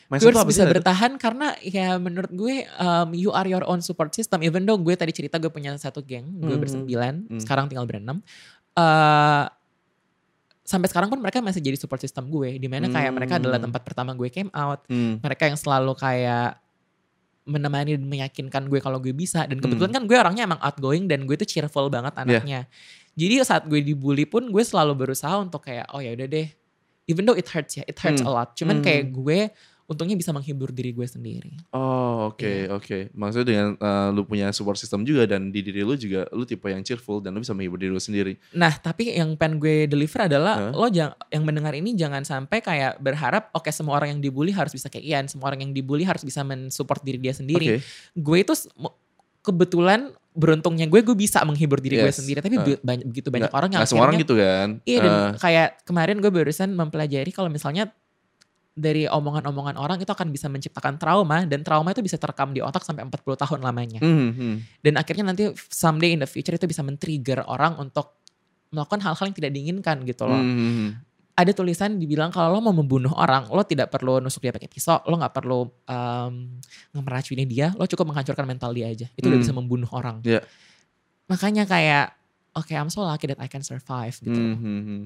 gue 0.04 0.30
harus 0.30 0.44
bisa 0.46 0.64
bertahan 0.64 1.16
karena 1.16 1.56
ya 1.60 1.96
menurut 1.96 2.28
gue 2.30 2.64
um, 2.76 3.08
you 3.12 3.32
are 3.32 3.44
your 3.44 3.64
own 3.64 3.84
support 3.84 4.12
system. 4.12 4.40
Even 4.40 4.64
though 4.64 4.76
gue 4.76 4.96
tadi 4.96 5.12
cerita 5.12 5.36
gue 5.36 5.48
punya 5.52 5.76
satu 5.76 6.00
geng, 6.00 6.40
gue 6.40 6.56
Mhm. 6.56 6.60
bersembilan, 6.60 7.14
Hmm. 7.28 7.40
sekarang 7.40 7.68
tinggal 7.68 7.84
berenam. 7.84 8.20
Eh, 8.74 9.44
sampai 10.64 10.88
sekarang 10.88 11.12
pun 11.12 11.20
mereka 11.20 11.44
masih 11.44 11.60
jadi 11.60 11.76
support 11.76 12.00
system 12.00 12.28
gue. 12.28 12.56
Di 12.56 12.68
mana 12.68 12.88
kayak 12.88 13.12
mereka 13.12 13.36
adalah 13.36 13.60
Hmm. 13.60 13.68
tempat 13.68 13.82
pertama 13.84 14.16
gue 14.16 14.28
came 14.28 14.48
out. 14.52 14.84
Hmm. 14.88 15.20
Mereka 15.20 15.52
yang 15.52 15.58
selalu 15.60 15.92
kayak 15.96 16.56
menemani 17.44 17.96
dan 17.96 18.04
meyakinkan 18.04 18.66
gue 18.66 18.80
kalau 18.80 18.96
gue 18.98 19.12
bisa. 19.12 19.44
Dan 19.44 19.60
kebetulan 19.60 19.92
Hmm. 19.92 19.98
kan 20.00 20.04
gue 20.08 20.16
orangnya 20.16 20.44
emang 20.44 20.60
outgoing 20.60 21.04
dan 21.06 21.24
gue 21.24 21.36
tuh 21.36 21.44
cheerful 21.44 21.88
banget 21.88 22.16
anaknya. 22.16 22.64
Jadi 23.14 23.44
saat 23.44 23.68
gue 23.68 23.78
dibully 23.78 24.24
pun 24.24 24.48
gue 24.48 24.64
selalu 24.64 25.06
berusaha 25.06 25.36
untuk 25.38 25.62
kayak 25.62 25.92
oh 25.92 26.00
ya 26.00 26.12
udah 26.12 26.26
deh. 26.26 26.48
Even 27.04 27.28
though 27.28 27.36
it 27.36 27.44
hurts 27.46 27.76
ya, 27.76 27.84
it 27.84 28.00
hurts 28.00 28.24
Hmm. 28.24 28.28
a 28.28 28.30
lot. 28.32 28.56
Cuman 28.56 28.80
Hmm. 28.80 28.84
kayak 28.84 29.12
gue 29.12 29.40
untungnya 29.84 30.14
bisa 30.14 30.30
menghibur 30.30 30.68
diri 30.68 30.90
gue 30.90 31.04
sendiri. 31.04 31.52
Oh 31.70 32.28
oke 32.28 32.40
Iya. 32.40 32.72
oke. 32.72 32.98
Maksudnya 33.12 33.46
dengan 33.46 33.68
uh, 33.76 34.08
lu 34.10 34.24
punya 34.24 34.48
support 34.50 34.74
system 34.74 35.02
juga 35.02 35.24
dan 35.24 35.48
di 35.48 35.60
diri 35.60 35.80
lu 35.80 35.92
juga 35.94 36.24
lu 36.30 36.42
tipe 36.42 36.64
yang 36.64 36.80
cheerful 36.80 37.18
dan 37.18 37.30
lu 37.30 37.40
bisa 37.40 37.52
menghibur 37.52 37.76
diri 37.76 37.90
lu 37.90 37.98
sendiri. 37.98 38.40
Nah, 38.50 38.72
tapi 38.72 39.12
yang 39.12 39.34
pengen 39.34 39.56
gue 39.56 39.84
deliver 39.84 40.24
adalah 40.24 40.68
Hah? 40.68 40.72
lo 40.72 40.88
jangan 40.88 41.12
yang 41.28 41.44
mendengar 41.44 41.72
ini 41.72 41.92
jangan 41.92 42.22
sampai 42.22 42.58
kayak 42.58 42.96
berharap 42.98 43.52
oke 43.52 43.68
semua 43.68 43.96
orang 43.96 44.16
yang 44.16 44.20
dibully 44.20 44.50
harus 44.50 44.72
bisa 44.72 44.88
kayak 44.88 45.04
Ian, 45.04 45.24
semua 45.26 45.48
orang 45.48 45.68
yang 45.68 45.72
dibully 45.72 46.02
harus 46.02 46.22
bisa 46.22 46.40
mensupport 46.40 47.00
diri 47.00 47.20
dia 47.20 47.32
sendiri. 47.32 47.76
Oke. 47.76 47.84
Gue 48.14 48.38
itu 48.40 48.54
kebetulan 49.40 50.08
beruntungnya 50.34 50.88
gue 50.88 50.98
gue 50.98 51.14
bisa 51.14 51.44
menghibur 51.44 51.78
diri 51.78 51.94
gue 51.96 52.10
Yes. 52.10 52.18
sendiri, 52.18 52.40
tapi 52.40 52.56
Uh. 52.56 52.80
banyak, 52.80 53.06
begitu 53.06 53.28
banyak 53.30 53.46
Nggak- 53.46 53.54
orang 53.54 53.70
yang 53.70 53.80
nggak 53.84 53.90
semua 53.92 54.04
orang 54.04 54.16
gitu 54.18 54.34
kan. 54.34 54.68
Iya 54.82 54.98
dan 54.98 55.12
Uh, 55.12 55.30
kayak 55.38 55.68
kemarin 55.84 56.16
gue 56.18 56.30
barusan 56.32 56.68
mempelajari 56.72 57.30
kalau 57.30 57.46
misalnya 57.46 57.92
dari 58.74 59.06
omongan-omongan 59.06 59.78
orang 59.78 60.02
itu 60.02 60.10
akan 60.10 60.34
bisa 60.34 60.50
menciptakan 60.50 60.98
trauma 60.98 61.46
dan 61.46 61.62
trauma 61.62 61.94
itu 61.94 62.02
bisa 62.02 62.18
terekam 62.18 62.50
di 62.50 62.58
otak 62.58 62.82
sampai 62.82 63.06
40 63.06 63.38
tahun 63.38 63.60
lamanya. 63.62 64.02
hmm, 64.02 64.30
hmm. 64.34 64.54
Dan 64.82 64.98
akhirnya 64.98 65.30
nanti 65.30 65.46
someday 65.70 66.18
in 66.18 66.20
the 66.20 66.28
future 66.28 66.58
itu 66.58 66.66
bisa 66.66 66.82
men-trigger 66.82 67.46
orang 67.46 67.78
untuk 67.78 68.18
melakukan 68.74 68.98
hal-hal 69.06 69.30
yang 69.30 69.36
tidak 69.38 69.50
diinginkan 69.54 70.02
gitu 70.02 70.26
loh. 70.26 70.34
Hmm, 70.34 70.58
hmm. 70.58 70.90
Ada 71.34 71.50
tulisan 71.54 71.98
dibilang 71.98 72.30
kalau 72.34 72.58
lo 72.58 72.62
mau 72.62 72.74
membunuh 72.74 73.10
orang, 73.14 73.46
lo 73.50 73.62
tidak 73.62 73.90
perlu 73.90 74.18
nusuk 74.18 74.42
dia 74.42 74.54
pakai 74.54 74.70
pisau, 74.70 74.98
lo 75.06 75.18
nggak 75.18 75.34
perlu 75.34 75.66
um, 75.66 76.34
meracuni 76.98 77.46
dia, 77.46 77.74
lo 77.78 77.86
cukup 77.86 78.10
menghancurkan 78.10 78.46
mental 78.46 78.70
dia 78.74 78.90
aja. 78.90 79.06
Itu 79.14 79.30
udah 79.30 79.38
Hmm. 79.38 79.46
bisa 79.46 79.54
membunuh 79.54 79.90
orang. 79.94 80.18
Iya. 80.26 80.42
Makanya 81.30 81.66
kayak, 81.66 82.14
oke 82.54 82.70
I'm 82.70 82.90
so 82.90 83.02
lucky 83.06 83.30
that 83.30 83.38
I 83.38 83.46
can 83.46 83.62
survive 83.62 84.14
gitu. 84.18 84.34
Hmm, 84.34 84.58
hmm. 84.58 85.02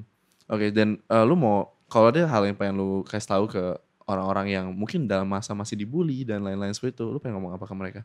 Oke, 0.49 0.73
dan 0.73 0.97
uh, 1.09 1.21
lu 1.21 1.37
mau 1.37 1.69
kalau 1.89 2.13
ada 2.13 2.23
hal 2.29 2.45
yang 2.45 2.55
pengen 2.55 2.77
lu 2.77 3.01
kasih 3.03 3.29
tahu 3.29 3.45
ke 3.49 3.63
orang-orang 4.05 4.47
yang 4.49 4.65
mungkin 4.73 5.05
dalam 5.05 5.29
masa 5.29 5.53
masih 5.53 5.77
dibully 5.77 6.25
dan 6.25 6.41
lain-lain 6.41 6.73
seperti 6.73 6.97
itu, 6.97 7.05
lu 7.05 7.17
pengen 7.17 7.37
ngomong 7.37 7.57
apa 7.57 7.65
ke 7.65 7.73
mereka? 7.77 8.01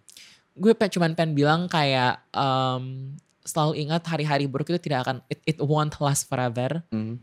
Gue 0.52 0.72
pe- 0.72 0.92
cuman 0.92 1.16
pengen 1.16 1.32
bilang 1.32 1.64
kayak 1.68 2.20
um, 2.32 3.12
selalu 3.44 3.84
ingat 3.84 4.04
hari-hari 4.08 4.44
buruk 4.44 4.68
itu 4.68 4.80
tidak 4.80 5.04
akan 5.08 5.16
it, 5.28 5.40
it 5.44 5.58
won't 5.60 5.92
last 6.00 6.28
forever. 6.28 6.84
Hmm. 6.88 7.20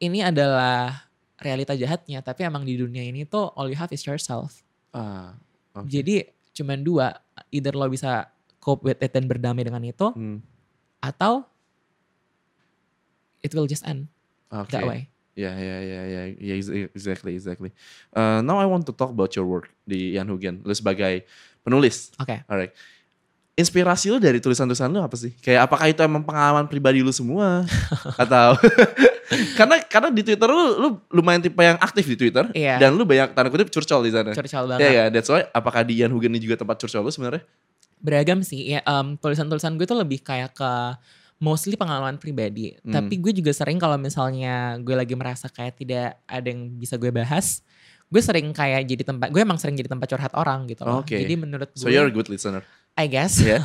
Ini 0.00 0.32
adalah 0.32 1.08
realita 1.40 1.72
jahatnya, 1.72 2.20
tapi 2.20 2.44
emang 2.44 2.64
di 2.64 2.76
dunia 2.76 3.04
ini 3.04 3.24
tuh 3.24 3.48
all 3.56 3.68
you 3.68 3.76
have 3.76 3.92
is 3.92 4.04
yourself. 4.04 4.60
Ah, 4.92 5.36
oke. 5.76 5.88
Jadi 5.88 6.24
cuman 6.52 6.80
dua, 6.80 7.16
either 7.48 7.72
lo 7.72 7.88
bisa 7.88 8.28
cope 8.60 8.84
with 8.84 9.00
it 9.00 9.12
dan 9.12 9.24
berdamai 9.24 9.64
dengan 9.64 9.80
itu, 9.84 10.12
Hmm, 10.12 10.44
atau 11.00 11.48
it 13.40 13.52
will 13.56 13.64
just 13.64 13.84
end 13.88 14.08
Oke. 14.52 14.68
that 14.72 14.84
way. 14.84 15.08
Ya, 15.40 15.52
ya, 15.52 15.76
ya, 15.80 16.00
ya, 16.04 16.22
ya, 16.36 16.54
ex- 16.54 16.68
exactly, 16.92 17.32
exactly. 17.32 17.70
Uh, 18.12 18.40
now 18.40 18.56
I 18.56 18.66
want 18.66 18.84
to 18.84 18.92
talk 18.92 19.08
about 19.08 19.32
your 19.32 19.44
work 19.44 19.72
di 19.82 20.12
Jan 20.12 20.28
Hugen. 20.28 20.60
Lu 20.60 20.72
sebagai 20.72 21.24
penulis, 21.60 22.12
Oke. 22.16 22.44
alright. 22.44 22.76
inspirasi 23.52 24.08
lu 24.08 24.16
dari 24.16 24.36
tulisan-tulisan 24.36 24.88
lu 24.88 25.00
apa 25.00 25.12
sih? 25.14 25.36
Kayak 25.36 25.68
apakah 25.68 25.84
itu 25.86 26.00
emang 26.00 26.20
pengalaman 26.20 26.64
pribadi 26.64 27.00
lu 27.00 27.12
semua 27.12 27.68
atau 28.22 28.56
karena 29.58 29.76
karena 29.84 30.08
di 30.08 30.22
Twitter 30.22 30.48
lu 30.48 30.64
lu 30.76 30.88
lumayan 31.12 31.40
tipe 31.40 31.60
yang 31.60 31.76
aktif 31.76 32.04
di 32.04 32.16
Twitter 32.16 32.48
Iya. 32.52 32.80
dan 32.80 32.96
lu 32.96 33.04
banyak 33.04 33.32
tanda 33.32 33.48
kutip 33.48 33.68
curcol 33.68 34.00
di 34.00 34.12
sana. 34.12 34.32
curcol 34.32 34.64
Iya 34.64 34.70
banget 34.70 34.88
ya, 34.90 35.04
that's 35.08 35.28
why 35.28 35.44
apakah 35.52 35.84
di 35.84 36.00
Ian 36.00 36.08
Hugen 36.08 36.32
ini 36.32 36.40
juga 36.40 36.56
tempat 36.56 36.76
curcol 36.76 37.04
lu 37.04 37.12
sebenarnya? 37.12 37.44
beragam 38.00 38.40
sih 38.40 38.72
ya 38.72 38.80
em, 38.80 39.20
tulisan-tulisan 39.20 39.76
gue 39.76 39.84
tuh 39.84 40.00
lebih 40.00 40.24
kayak 40.24 40.56
ke 40.56 40.72
mostly 41.40 41.74
pengalaman 41.74 42.14
pribadi 42.14 42.76
Hmm. 42.78 42.92
tapi 42.92 43.16
gue 43.16 43.32
juga 43.32 43.50
sering 43.50 43.76
kalau 43.76 43.96
misalnya 43.96 44.76
gue 44.76 44.92
lagi 44.92 45.12
merasa 45.12 45.48
kayak 45.48 45.74
tidak 45.74 46.06
ada 46.24 46.46
yang 46.46 46.68
bisa 46.72 46.94
gue 46.94 47.08
bahas 47.08 47.64
gue 48.06 48.20
sering 48.20 48.50
kayak 48.50 48.84
jadi 48.84 49.02
tempat 49.04 49.30
gue 49.30 49.38
emang 49.38 49.56
sering 49.56 49.74
jadi 49.74 49.88
tempat 49.88 50.06
curhat 50.06 50.32
orang 50.34 50.66
gitu 50.66 50.82
loh 50.82 51.00
Oke. 51.00 51.16
jadi 51.16 51.34
menurut 51.34 51.70
gue 51.70 51.80
So 51.80 51.88
you're 51.88 52.06
a 52.06 52.12
good 52.12 52.28
listener. 52.28 52.60
I 52.94 53.06
guess 53.06 53.38
Ya. 53.40 53.62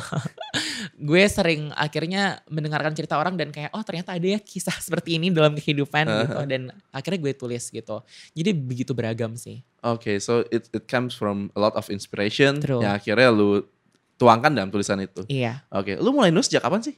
gue 0.96 1.22
sering 1.26 1.74
akhirnya 1.74 2.40
mendengarkan 2.46 2.94
cerita 2.94 3.18
orang 3.18 3.34
dan 3.34 3.50
kayak 3.50 3.68
oh 3.70 3.82
ternyata 3.82 4.14
ada 4.14 4.24
ya 4.24 4.38
kisah 4.38 4.72
seperti 4.78 5.18
ini 5.18 5.28
dalam 5.28 5.52
kehidupan 5.52 6.04
gitu 6.06 6.36
dan 6.46 6.62
akhirnya 6.88 7.20
gue 7.20 7.32
tulis 7.34 7.64
gitu 7.66 7.96
jadi 8.32 8.50
begitu 8.54 8.94
beragam 8.94 9.34
sih 9.34 9.60
Oke, 9.82 10.18
so 10.18 10.42
it 10.48 10.66
it 10.72 10.86
comes 10.86 11.12
from 11.12 11.46
a 11.54 11.60
lot 11.60 11.74
of 11.74 11.86
inspiration 11.88 12.58
True. 12.58 12.80
yang 12.80 12.94
akhirnya 12.94 13.30
lu 13.30 13.62
tuangkan 14.16 14.50
dalam 14.50 14.66
tulisan 14.66 14.98
itu. 14.98 15.22
iya 15.26 15.62
Oke, 15.68 15.94
lu 15.94 16.10
mulai 16.10 16.30
nulis 16.30 16.46
sejak 16.46 16.62
kapan 16.62 16.80
sih? 16.82 16.94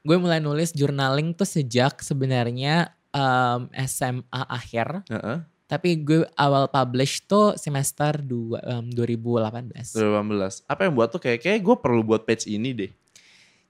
Gue 0.00 0.16
mulai 0.16 0.38
nulis 0.38 0.72
journaling 0.72 1.32
tuh 1.32 1.44
sejak 1.44 2.00
sebenarnya 2.00 2.88
em, 3.10 3.60
SMA 3.84 4.42
akhir 4.46 5.04
Heeh. 5.06 5.38
Tapi 5.64 6.02
gue 6.02 6.26
awal 6.34 6.66
publish 6.66 7.22
tuh 7.24 7.54
semester 7.54 8.18
2, 8.18 8.58
em, 8.58 8.90
2018. 8.90 9.94
2018. 9.94 10.66
Apa 10.66 10.80
yang 10.82 10.98
buat 10.98 11.08
tuh 11.08 11.22
kayak 11.22 11.38
kayak 11.38 11.62
gue 11.62 11.76
perlu 11.78 12.02
buat 12.02 12.26
page 12.26 12.50
ini 12.50 12.74
deh. 12.74 12.90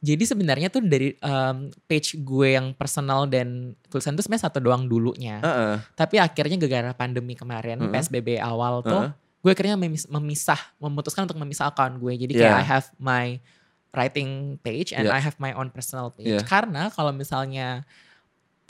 Jadi 0.01 0.25
sebenarnya 0.25 0.73
tuh 0.73 0.81
dari 0.81 1.13
em, 1.13 1.69
page 1.85 2.17
gue 2.17 2.57
yang 2.57 2.73
personal 2.73 3.29
dan 3.29 3.77
tulisan 3.93 4.17
tuh 4.17 4.25
sebenarnya 4.25 4.49
satu 4.49 4.65
doang 4.65 4.89
dulunya. 4.89 5.45
Heeh. 5.45 5.77
Tapi 5.93 6.17
akhirnya 6.17 6.57
gara-gara 6.57 6.97
pandemi 6.97 7.37
kemarin, 7.37 7.77
Heeh. 7.77 7.93
PSBB 7.93 8.41
awal 8.41 8.81
tuh, 8.81 9.13
Heeh. 9.13 9.13
gue 9.45 9.51
akhirnya 9.53 9.77
memis- 9.77 10.09
memisah, 10.09 10.73
memutuskan 10.81 11.29
untuk 11.29 11.37
memisah 11.37 11.69
account 11.69 12.01
gue. 12.01 12.17
Jadi 12.17 12.33
Yeah. 12.33 12.49
kayak 12.49 12.57
I 12.57 12.65
have 12.65 12.87
my 12.97 13.27
writing 13.91 14.59
page 14.63 14.95
and 14.95 15.07
Yeah. 15.11 15.17
I 15.17 15.21
have 15.23 15.37
my 15.43 15.55
own 15.55 15.71
personal 15.75 16.15
page. 16.15 16.31
Yeah. 16.31 16.47
Karena 16.47 16.91
kalau 16.95 17.11
misalnya 17.11 17.83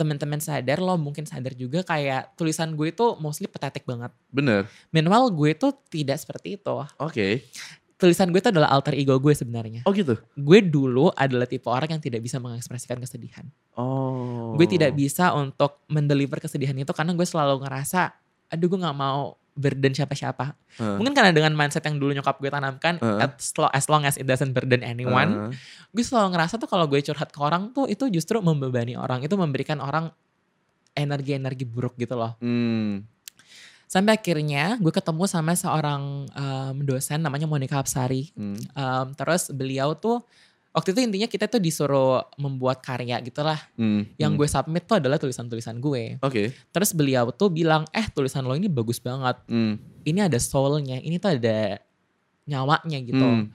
teman-teman 0.01 0.41
sadar, 0.41 0.81
lo 0.81 0.97
mungkin 0.97 1.29
sadar 1.29 1.53
juga 1.53 1.85
kayak 1.85 2.33
tulisan 2.33 2.73
gue 2.73 2.89
itu 2.89 3.21
mostly 3.21 3.45
pathetic 3.45 3.85
banget. 3.85 4.09
Bener. 4.33 4.65
Meanwhile 4.89 5.29
gue 5.29 5.53
tuh 5.53 5.77
tidak 5.93 6.17
seperti 6.17 6.57
itu. 6.57 6.77
Oke. 6.97 7.45
tulisan 8.01 8.33
gue 8.33 8.41
itu 8.41 8.49
adalah 8.49 8.73
alter 8.73 8.97
ego 8.97 9.13
gue 9.21 9.37
sebenarnya. 9.37 9.85
Oh 9.85 9.93
gitu. 9.93 10.17
Gue 10.33 10.65
dulu 10.65 11.13
adalah 11.13 11.45
tipe 11.45 11.69
orang 11.69 11.93
yang 11.93 12.01
tidak 12.01 12.25
bisa 12.25 12.41
mengekspresikan 12.41 12.97
kesedihan. 12.97 13.45
Oh. 13.77 14.57
Gue 14.57 14.65
tidak 14.65 14.97
bisa 14.97 15.37
untuk 15.37 15.85
mendeliver 15.85 16.41
kesedihan 16.41 16.73
itu 16.73 16.97
karena 16.97 17.13
gue 17.13 17.29
selalu 17.29 17.61
ngerasa, 17.61 18.17
aduh 18.49 18.67
gue 18.73 18.81
nggak 18.81 18.97
mau 18.97 19.37
burden 19.55 19.93
siapa-siapa. 19.93 20.57
Heeh. 20.79 20.97
Mungkin 20.99 21.13
karena 21.13 21.31
dengan 21.35 21.53
mindset 21.55 21.85
yang 21.87 21.99
dulu 21.99 22.15
nyokap 22.15 22.39
gue 22.39 22.51
tanamkan, 22.51 22.99
Heeh. 22.99 23.19
as, 23.27 23.53
long, 23.57 23.73
as 23.73 23.87
long 23.91 24.03
as 24.07 24.15
it 24.17 24.27
doesn't 24.27 24.55
burden 24.55 24.81
anyone, 24.83 25.51
Heeh. 25.51 25.51
gue 25.95 26.05
selalu 26.05 26.35
ngerasa 26.37 26.57
tuh 26.59 26.69
kalau 26.71 26.87
gue 26.87 27.01
curhat 27.03 27.31
ke 27.31 27.39
orang 27.43 27.75
tuh 27.75 27.91
itu 27.91 28.09
justru 28.09 28.39
membebani 28.41 28.95
orang, 28.95 29.23
itu 29.23 29.35
memberikan 29.35 29.83
orang 29.83 30.11
energi-energi 30.95 31.65
buruk 31.67 31.95
gitu 31.99 32.19
loh. 32.19 32.35
Hmm. 32.43 33.07
Sampai 33.91 34.15
akhirnya 34.23 34.79
gue 34.79 34.93
ketemu 34.95 35.27
sama 35.27 35.59
seorang 35.59 36.31
em, 36.31 36.77
dosen 36.87 37.27
namanya 37.27 37.51
Monica 37.51 37.83
Hapsari. 37.83 38.31
Hmm. 38.39 38.59
Um, 38.75 39.07
terus 39.19 39.51
beliau 39.51 39.99
tuh 39.99 40.23
waktu 40.71 40.95
itu 40.95 41.01
intinya 41.03 41.27
kita 41.27 41.47
tuh 41.47 41.59
disuruh 41.59 42.23
membuat 42.37 42.79
karya 42.79 43.19
gitulah. 43.21 43.59
Hmm. 43.75 44.07
Yang 44.15 44.31
Hmm. 44.31 44.39
gue 44.39 44.49
submit 44.49 44.83
tuh 44.85 44.97
adalah 44.99 45.19
tulisan-tulisan 45.19 45.79
gue. 45.79 46.17
Oke. 46.21 46.55
Terus 46.71 46.91
beliau 46.93 47.31
tuh 47.31 47.51
bilang, 47.51 47.83
eh 47.91 48.07
tulisan 48.07 48.43
lo 48.43 48.55
ini 48.55 48.71
bagus 48.71 48.99
banget. 48.99 49.35
Hmm. 49.47 49.83
Ini 50.03 50.31
ada 50.31 50.39
soulnya, 50.39 50.97
ini 50.97 51.19
tuh 51.19 51.35
ada 51.35 51.83
nyawanya 52.47 52.99
gitu. 53.01 53.19
Hmm. 53.19 53.51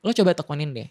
Lo 0.00 0.10
coba 0.10 0.32
tekunin 0.32 0.70
deh. 0.70 0.88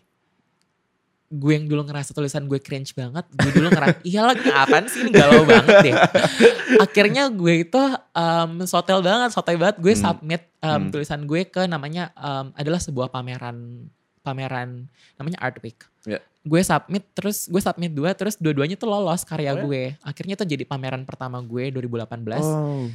Gue 1.30 1.54
yang 1.54 1.70
dulu 1.70 1.86
ngerasa 1.86 2.10
tulisan 2.12 2.50
gue 2.50 2.58
cringe 2.58 2.92
banget. 2.92 3.22
Gue 3.30 3.52
dulu 3.54 3.70
ngerasa, 3.70 4.02
iya 4.10 4.26
lo 4.26 4.34
apaan 4.34 4.90
sih 4.90 5.06
ini 5.06 5.14
galau 5.14 5.46
banget 5.46 5.76
deh. 5.86 5.96
Akhirnya 6.84 7.30
gue 7.30 7.64
itu 7.64 7.82
um, 8.12 8.66
sotel 8.66 9.00
banget, 9.00 9.30
sotoy 9.30 9.54
banget. 9.56 9.78
Gue 9.78 9.94
Hmm. 9.94 10.04
submit 10.04 10.42
um, 10.60 10.68
Hmm. 10.68 10.90
tulisan 10.90 11.22
gue 11.24 11.46
ke 11.46 11.64
namanya 11.64 12.10
um, 12.18 12.50
adalah 12.54 12.82
sebuah 12.82 13.08
pameran 13.08 13.88
pameran 14.30 14.86
namanya 15.18 15.40
Art 15.42 15.58
Week. 15.60 15.82
Ya. 16.06 16.22
Gue 16.40 16.62
submit 16.62 17.04
terus 17.12 17.50
gue 17.50 17.58
submit 17.58 17.92
dua 17.92 18.14
terus 18.14 18.38
dua-duanya 18.38 18.78
tuh 18.78 18.88
lolos 18.88 19.26
karya 19.26 19.52
Oh 19.52 19.58
ya? 19.58 19.64
gue. 19.66 19.84
Akhirnya 20.00 20.38
tuh 20.38 20.46
jadi 20.46 20.64
pameran 20.64 21.04
pertama 21.04 21.42
gue 21.42 21.74
2018. 21.74 22.40
Oh. 22.40 22.86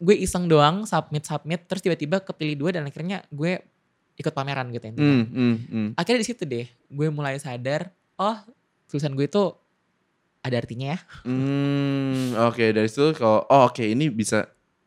Gue 0.00 0.16
iseng 0.18 0.48
doang 0.48 0.82
submit 0.82 1.22
submit 1.22 1.60
terus 1.68 1.78
tiba-tiba 1.78 2.18
kepilih 2.18 2.56
dua 2.56 2.70
dan 2.72 2.88
akhirnya 2.88 3.22
gue 3.28 3.60
ikut 4.16 4.32
pameran 4.32 4.72
gitu. 4.72 4.90
Hmm. 4.92 5.24
Hmm. 5.28 5.56
Hmm. 5.62 5.88
Akhirnya 5.94 6.20
di 6.20 6.28
situ 6.28 6.42
deh 6.42 6.66
gue 6.68 7.08
mulai 7.08 7.36
sadar, 7.36 7.92
oh 8.16 8.36
tulisan 8.88 9.12
gue 9.12 9.24
itu 9.24 9.44
ada 10.42 10.58
artinya 10.58 10.92
ya. 10.92 10.98
Hmm, 11.22 12.34
oke 12.42 12.64
dari 12.72 12.88
situ 12.90 13.14
kalau 13.14 13.46
oh 13.46 13.70
oke 13.70 13.80
ini 13.80 14.10
bisa 14.10 14.42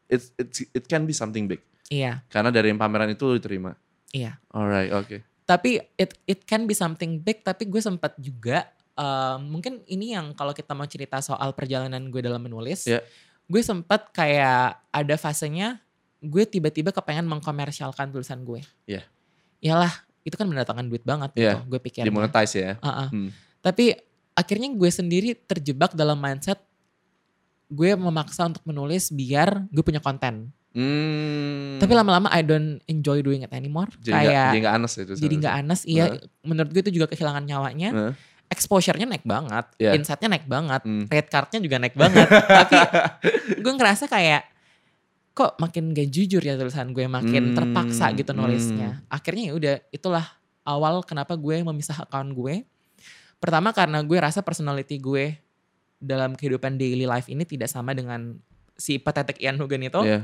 it, 0.06 0.20
it 0.36 0.52
it 0.76 0.84
can 0.86 1.08
be 1.08 1.16
something 1.16 1.48
big 1.48 1.64
Iya, 1.86 2.26
karena 2.28 2.50
dari 2.50 2.74
pameran 2.74 3.08
itu 3.08 3.24
lu 3.24 3.38
diterima. 3.38 3.78
iya. 4.10 4.42
Alright, 4.50 4.90
oke. 4.90 5.22
Tapi 5.46 5.78
it 5.96 6.18
it 6.26 6.40
can 6.50 6.66
be 6.66 6.74
something 6.74 7.22
big 7.22 7.46
tapi 7.46 7.70
gue 7.70 7.78
sempat 7.78 8.18
juga 8.18 8.66
um, 8.98 9.58
mungkin 9.58 9.84
ini 9.86 10.18
yang 10.18 10.34
kalau 10.34 10.52
kita 10.58 10.74
mau 10.74 10.90
cerita 10.90 11.22
soal 11.22 11.54
perjalanan 11.54 12.02
gue 12.10 12.22
dalam 12.24 12.42
menulis, 12.42 12.90
Iya. 12.90 13.06
gue 13.46 13.62
sempat 13.62 14.10
kayak 14.10 14.82
ada 14.90 15.16
fasenya 15.22 15.78
gue 16.26 16.44
tiba-tiba 16.50 16.90
kepengen 16.90 17.30
mengkomersialkan 17.30 18.10
tulisan 18.10 18.42
gue. 18.42 18.66
Iya. 18.90 19.06
Iyalah, 19.62 19.94
itu 20.26 20.34
kan 20.34 20.50
mendatangkan 20.50 20.90
duit 20.90 21.06
banget 21.06 21.30
Iya, 21.38 21.62
gitu, 21.62 21.70
gue 21.70 21.80
pikirnya. 21.80 22.10
Dimonetize 22.10 22.54
ya. 22.58 22.74
Uh-uh. 22.82 23.10
Hmm. 23.14 23.30
Tapi 23.62 23.94
akhirnya 24.34 24.74
gue 24.74 24.90
sendiri 24.90 25.30
terjebak 25.38 25.94
dalam 25.94 26.18
mindset 26.18 26.58
gue 27.70 27.98
memaksa 27.98 28.46
untuk 28.46 28.62
menulis 28.66 29.10
biar 29.14 29.70
gue 29.70 29.84
punya 29.86 30.02
konten. 30.02 30.50
Hmm. 30.76 31.80
Tapi 31.80 31.92
lama-lama 31.92 32.28
I 32.30 32.44
don't 32.44 32.84
enjoy 32.86 33.24
doing 33.24 33.42
it 33.42 33.52
anymore. 33.52 33.88
jadi 33.98 34.12
kayak 34.12 34.46
jadi 34.52 34.60
nggak 34.60 34.76
anes 34.76 34.94
itu. 34.96 35.14
jadi 35.16 35.34
nggak 35.40 35.56
anes. 35.58 35.82
Iya, 35.88 36.06
menurut 36.44 36.70
gue 36.70 36.82
itu 36.84 36.92
juga 36.94 37.08
kehilangan 37.08 37.44
nyawanya. 37.44 37.90
Heeh. 37.92 38.14
Exposure-nya 38.46 39.10
naik 39.10 39.26
banget, 39.26 39.66
Iya. 39.82 39.98
insight-nya 39.98 40.30
naik 40.30 40.46
banget, 40.46 40.86
Hmm. 40.86 41.10
rate 41.10 41.30
card-nya 41.30 41.60
juga 41.60 41.82
naik 41.82 41.96
banget. 41.96 42.28
Tapi 42.62 42.76
gue 43.58 43.74
ngerasa 43.74 44.06
kayak 44.06 44.46
kok 45.32 45.58
makin 45.58 45.92
gak 45.92 46.08
jujur 46.08 46.40
ya 46.40 46.54
tulisan 46.54 46.92
gue, 46.92 47.08
makin 47.08 47.52
Hmm, 47.52 47.56
terpaksa 47.56 48.14
gitu 48.14 48.32
nulisnya. 48.32 49.02
Akhirnya 49.08 49.50
ya 49.50 49.54
udah 49.56 49.76
itulah 49.90 50.26
awal 50.62 51.02
kenapa 51.02 51.34
gue 51.34 51.58
memisah 51.58 52.06
account 52.06 52.32
gue. 52.32 52.64
Pertama 53.38 53.72
karena 53.72 54.00
gue 54.00 54.16
rasa 54.16 54.40
personality 54.40 54.96
gue 54.96 55.36
dalam 55.98 56.36
kehidupan 56.36 56.78
daily 56.78 57.04
life 57.04 57.28
ini 57.28 57.44
tidak 57.44 57.68
sama 57.68 57.92
dengan 57.92 58.38
si 58.76 58.96
pathetic 58.96 59.40
Ian 59.40 59.58
Hugan 59.58 59.82
itu. 59.82 60.02
Iya. 60.04 60.22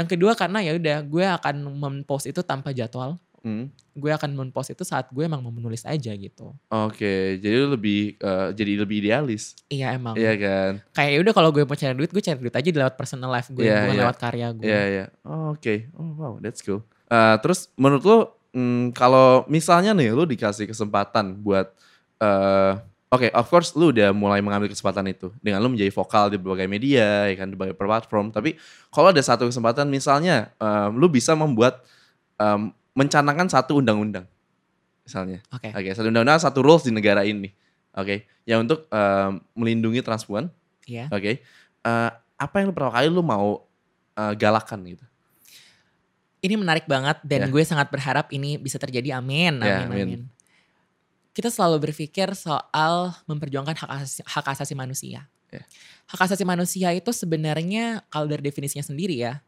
Yang 0.00 0.16
kedua 0.16 0.32
karena 0.32 0.64
ya 0.64 0.72
udah 0.72 0.98
gue 1.04 1.24
akan 1.28 1.54
mempost 1.76 2.24
itu 2.24 2.40
tanpa 2.40 2.72
jadwal. 2.72 3.20
Hmm. 3.40 3.72
Gue 3.96 4.12
akan 4.12 4.36
mempost 4.36 4.72
itu 4.72 4.84
saat 4.84 5.08
gue 5.08 5.24
emang 5.24 5.40
mau 5.40 5.52
menulis 5.52 5.84
aja 5.84 6.12
gitu. 6.12 6.52
Oke, 6.68 7.40
jadi 7.40 7.56
lu 7.64 7.76
lebih 7.76 8.16
eh, 8.16 8.48
jadi 8.56 8.80
lebih 8.80 8.96
idealis. 9.04 9.56
Iya 9.68 9.96
emang. 9.96 10.16
Iya 10.16 10.32
kan? 10.36 10.72
Kayak 10.96 11.10
ya 11.12 11.18
udah 11.24 11.34
kalau 11.36 11.50
gue 11.52 11.64
mau 11.64 11.76
cari 11.76 11.94
duit, 11.96 12.10
gue 12.12 12.22
cari 12.24 12.38
duit 12.40 12.52
aja 12.56 12.68
lewat 12.68 12.94
personal 13.00 13.32
life 13.32 13.48
gue, 13.52 13.64
Iya, 13.64 13.76
bukan 13.84 13.96
iya. 13.96 14.02
lewat 14.04 14.16
karya 14.16 14.46
gue. 14.52 14.64
Iya, 14.64 14.82
iya. 14.88 15.04
Oh, 15.24 15.56
Oke. 15.56 15.88
Oh, 15.96 16.12
wow, 16.16 16.32
that's 16.40 16.60
cool. 16.60 16.84
Eh, 17.08 17.36
terus 17.40 17.72
menurut 17.80 18.04
lu 18.04 18.18
mm, 18.56 18.92
kalau 18.92 19.44
misalnya 19.48 19.96
nih 19.96 20.12
lu 20.12 20.24
dikasih 20.28 20.68
kesempatan 20.68 21.40
buat 21.40 21.72
eh 22.20 22.72
Oke, 23.10 23.26
of 23.34 23.46
course 23.50 23.74
lu 23.74 23.90
udah 23.90 24.14
mulai 24.14 24.38
mengambil 24.38 24.70
kesempatan 24.70 25.02
itu 25.10 25.34
dengan 25.42 25.58
lu 25.58 25.74
menjadi 25.74 25.90
vokal 25.90 26.30
di 26.30 26.38
berbagai 26.38 26.70
media, 26.70 27.26
ya 27.26 27.34
kan, 27.34 27.50
di 27.50 27.58
berbagai 27.58 27.74
platform. 27.74 28.30
Tapi 28.30 28.54
kalau 28.86 29.10
ada 29.10 29.18
satu 29.18 29.50
kesempatan, 29.50 29.90
misalnya 29.90 30.54
em, 30.62 30.94
lu 30.94 31.10
bisa 31.10 31.34
membuat 31.34 31.82
em, 32.38 32.70
mencanangkan 32.94 33.50
satu 33.50 33.82
undang-undang, 33.82 34.30
misalnya. 35.02 35.42
Oke. 35.50 35.74
Oke, 35.74 35.90
satu 35.90 36.06
undang-undang, 36.06 36.38
satu 36.38 36.62
rules 36.62 36.86
di 36.86 36.94
negara 36.94 37.26
ini. 37.26 37.50
Oke, 37.98 38.30
yang 38.46 38.62
untuk 38.62 38.86
em, 38.86 39.42
melindungi 39.58 40.06
transpuan. 40.06 40.46
Iya. 40.86 41.10
Oke, 41.10 41.42
Eh, 41.80 42.10
apa 42.36 42.56
yang 42.60 42.76
pertama 42.76 42.92
kali 42.92 43.08
lu 43.08 43.24
mau 43.24 43.64
eh, 44.14 44.34
galakan 44.36 44.84
gitu? 44.84 45.02
Ini 46.44 46.54
menarik 46.56 46.84
banget 46.84 47.16
dan 47.24 47.48
Ya. 47.48 47.48
gue 47.48 47.62
sangat 47.64 47.88
berharap 47.88 48.28
ini 48.30 48.60
bisa 48.60 48.76
terjadi. 48.76 49.16
Amin, 49.16 49.60
Ya, 49.60 49.82
amin, 49.84 49.88
amin. 49.88 50.04
amin. 50.04 50.22
Kita 51.30 51.48
selalu 51.48 51.90
berpikir 51.90 52.34
soal 52.34 53.14
memperjuangkan 53.30 53.76
hak 53.86 53.90
asasi, 53.90 54.20
hak 54.26 54.46
asasi 54.50 54.74
manusia. 54.74 55.30
Ya. 55.50 55.62
Hak 56.10 56.26
asasi 56.26 56.42
manusia 56.46 56.90
itu 56.94 57.10
sebenarnya 57.14 58.02
kalau 58.10 58.26
dari 58.26 58.42
definisinya 58.42 58.82
sendiri 58.82 59.18
ya, 59.18 59.42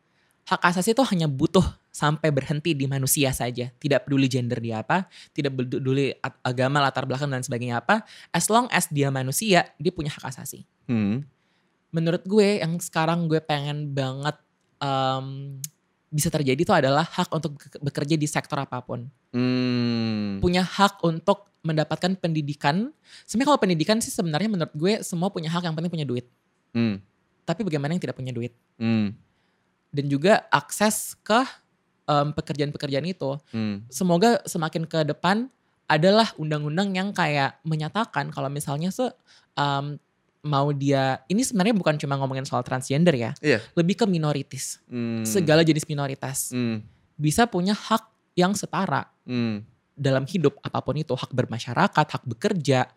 hak 0.46 0.62
asasi 0.62 0.94
itu 0.94 1.02
hanya 1.06 1.30
butuh 1.30 1.62
sampai 1.92 2.30
berhenti 2.34 2.74
di 2.74 2.86
manusia 2.90 3.30
saja. 3.30 3.70
Tidak 3.70 4.06
peduli 4.06 4.26
gender 4.26 4.58
dia 4.58 4.82
apa, 4.82 5.06
tidak 5.30 5.54
peduli 5.58 6.10
ag- 6.18 6.40
agama, 6.42 6.82
latar 6.82 7.06
belakang 7.06 7.30
dan 7.30 7.42
sebagainya 7.44 7.82
apa. 7.82 8.02
As 8.34 8.50
long 8.50 8.66
as 8.70 8.90
dia 8.90 9.10
manusia, 9.10 9.70
dia 9.78 9.92
punya 9.94 10.10
hak 10.10 10.24
asasi. 10.26 10.66
Hmm. 10.88 11.22
Menurut 11.92 12.24
gue 12.24 12.58
yang 12.64 12.80
sekarang 12.80 13.28
gue 13.28 13.38
pengen 13.44 13.92
banget 13.92 14.40
em, 14.80 15.58
bisa 16.08 16.32
terjadi 16.32 16.58
itu 16.58 16.72
adalah 16.72 17.04
hak 17.04 17.28
untuk 17.30 17.60
beke- 17.60 17.80
bekerja 17.80 18.16
di 18.16 18.26
sektor 18.26 18.58
apa 18.58 18.80
pun. 18.82 19.06
Hmm. 19.30 20.40
Punya 20.40 20.64
hak 20.64 21.04
untuk 21.04 21.51
mendapatkan 21.62 22.18
pendidikan. 22.18 22.90
Sebenarnya 23.24 23.48
kalau 23.54 23.62
pendidikan 23.62 23.98
sih 24.02 24.10
sebenarnya 24.10 24.50
menurut 24.50 24.74
gue 24.74 24.92
semua 25.06 25.30
punya 25.30 25.48
hak 25.48 25.62
yang 25.62 25.74
penting 25.74 25.90
punya 25.90 26.06
duit. 26.06 26.26
Hmm. 26.74 26.98
Tapi 27.42 27.62
bagaimana 27.62 27.94
yang 27.94 28.02
tidak 28.02 28.18
punya 28.18 28.34
duit? 28.34 28.52
Hmm. 28.78 29.14
Dan 29.94 30.04
juga 30.10 30.42
akses 30.50 31.14
ke 31.22 31.42
em, 32.06 32.34
pekerjaan-pekerjaan 32.34 33.06
itu. 33.06 33.38
Hmm. 33.54 33.86
semoga 33.88 34.42
semakin 34.44 34.84
ke 34.84 35.06
depan 35.06 35.46
adalah 35.86 36.30
undang-undang 36.34 36.90
yang 36.94 37.08
kayak 37.12 37.60
menyatakan 37.62 38.32
kalau 38.32 38.48
misalnya 38.48 38.88
se 38.88 39.04
um, 39.54 39.98
mau 40.42 40.74
dia 40.74 41.22
ini 41.30 41.46
sebenarnya 41.46 41.76
bukan 41.76 41.94
cuma 42.00 42.18
ngomongin 42.18 42.42
soal 42.42 42.66
transgender 42.66 43.14
ya, 43.14 43.30
Iya. 43.38 43.62
lebih 43.78 43.94
ke 43.94 44.04
minoritas, 44.10 44.82
Hmm. 44.90 45.22
segala 45.22 45.62
jenis 45.62 45.86
minoritas 45.86 46.50
Hmm. 46.50 46.82
bisa 47.14 47.46
punya 47.46 47.76
hak 47.76 48.02
yang 48.34 48.56
setara 48.56 49.06
Hmm. 49.22 49.62
Dalam 50.02 50.26
hidup 50.26 50.58
apa 50.60 50.82
pun 50.82 50.98
itu, 50.98 51.14
hak 51.14 51.30
bermasyarakat, 51.30 52.06
hak 52.18 52.24
bekerja 52.26 52.90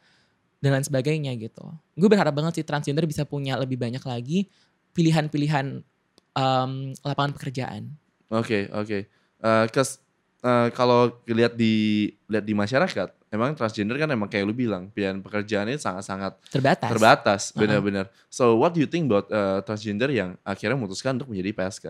dan 0.57 0.69
lain 0.73 0.85
sebagainya 0.85 1.31
gitu. 1.37 1.61
Gue 1.93 2.09
berharap 2.09 2.33
banget 2.33 2.57
sih 2.61 2.65
transgender 2.65 3.05
bisa 3.05 3.21
punya 3.23 3.53
lebih 3.55 3.77
banyak 3.77 4.01
lagi 4.01 4.49
pilihan-pilihan 4.97 5.85
um, 6.33 6.71
lapangan 7.05 7.31
pekerjaan. 7.37 7.93
Oke, 8.33 8.65
oke. 8.73 9.05
Eh, 9.45 9.65
kes- 9.69 10.01
eh, 10.41 10.67
kalau 10.73 11.13
lihat 11.29 11.53
di 11.53 12.09
lihat 12.25 12.41
di 12.41 12.53
masyarakat, 12.57 13.29
emang 13.29 13.53
transgender 13.53 13.99
kan 14.01 14.09
emang 14.09 14.25
kayak 14.31 14.47
lu 14.47 14.55
bilang, 14.55 14.89
pilihan 14.89 15.21
pekerjaannya 15.21 15.77
sangat-sangat 15.77 16.33
Terbatas. 16.49 16.89
terbatas, 16.89 17.41
benar-benar. 17.53 18.09
So, 18.31 18.57
what 18.57 18.73
do 18.73 18.81
you 18.81 18.89
think 18.89 19.05
about 19.05 19.29
eh, 19.29 19.59
transgender 19.67 20.09
yang 20.09 20.39
akhirnya 20.41 20.73
memutuskan 20.79 21.19
untuk 21.21 21.29
menjadi 21.29 21.53
PSK? 21.53 21.85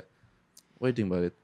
What 0.81 0.91
do 0.91 0.91
you 0.91 0.97
think 0.97 1.07
about 1.07 1.23
it? 1.31 1.35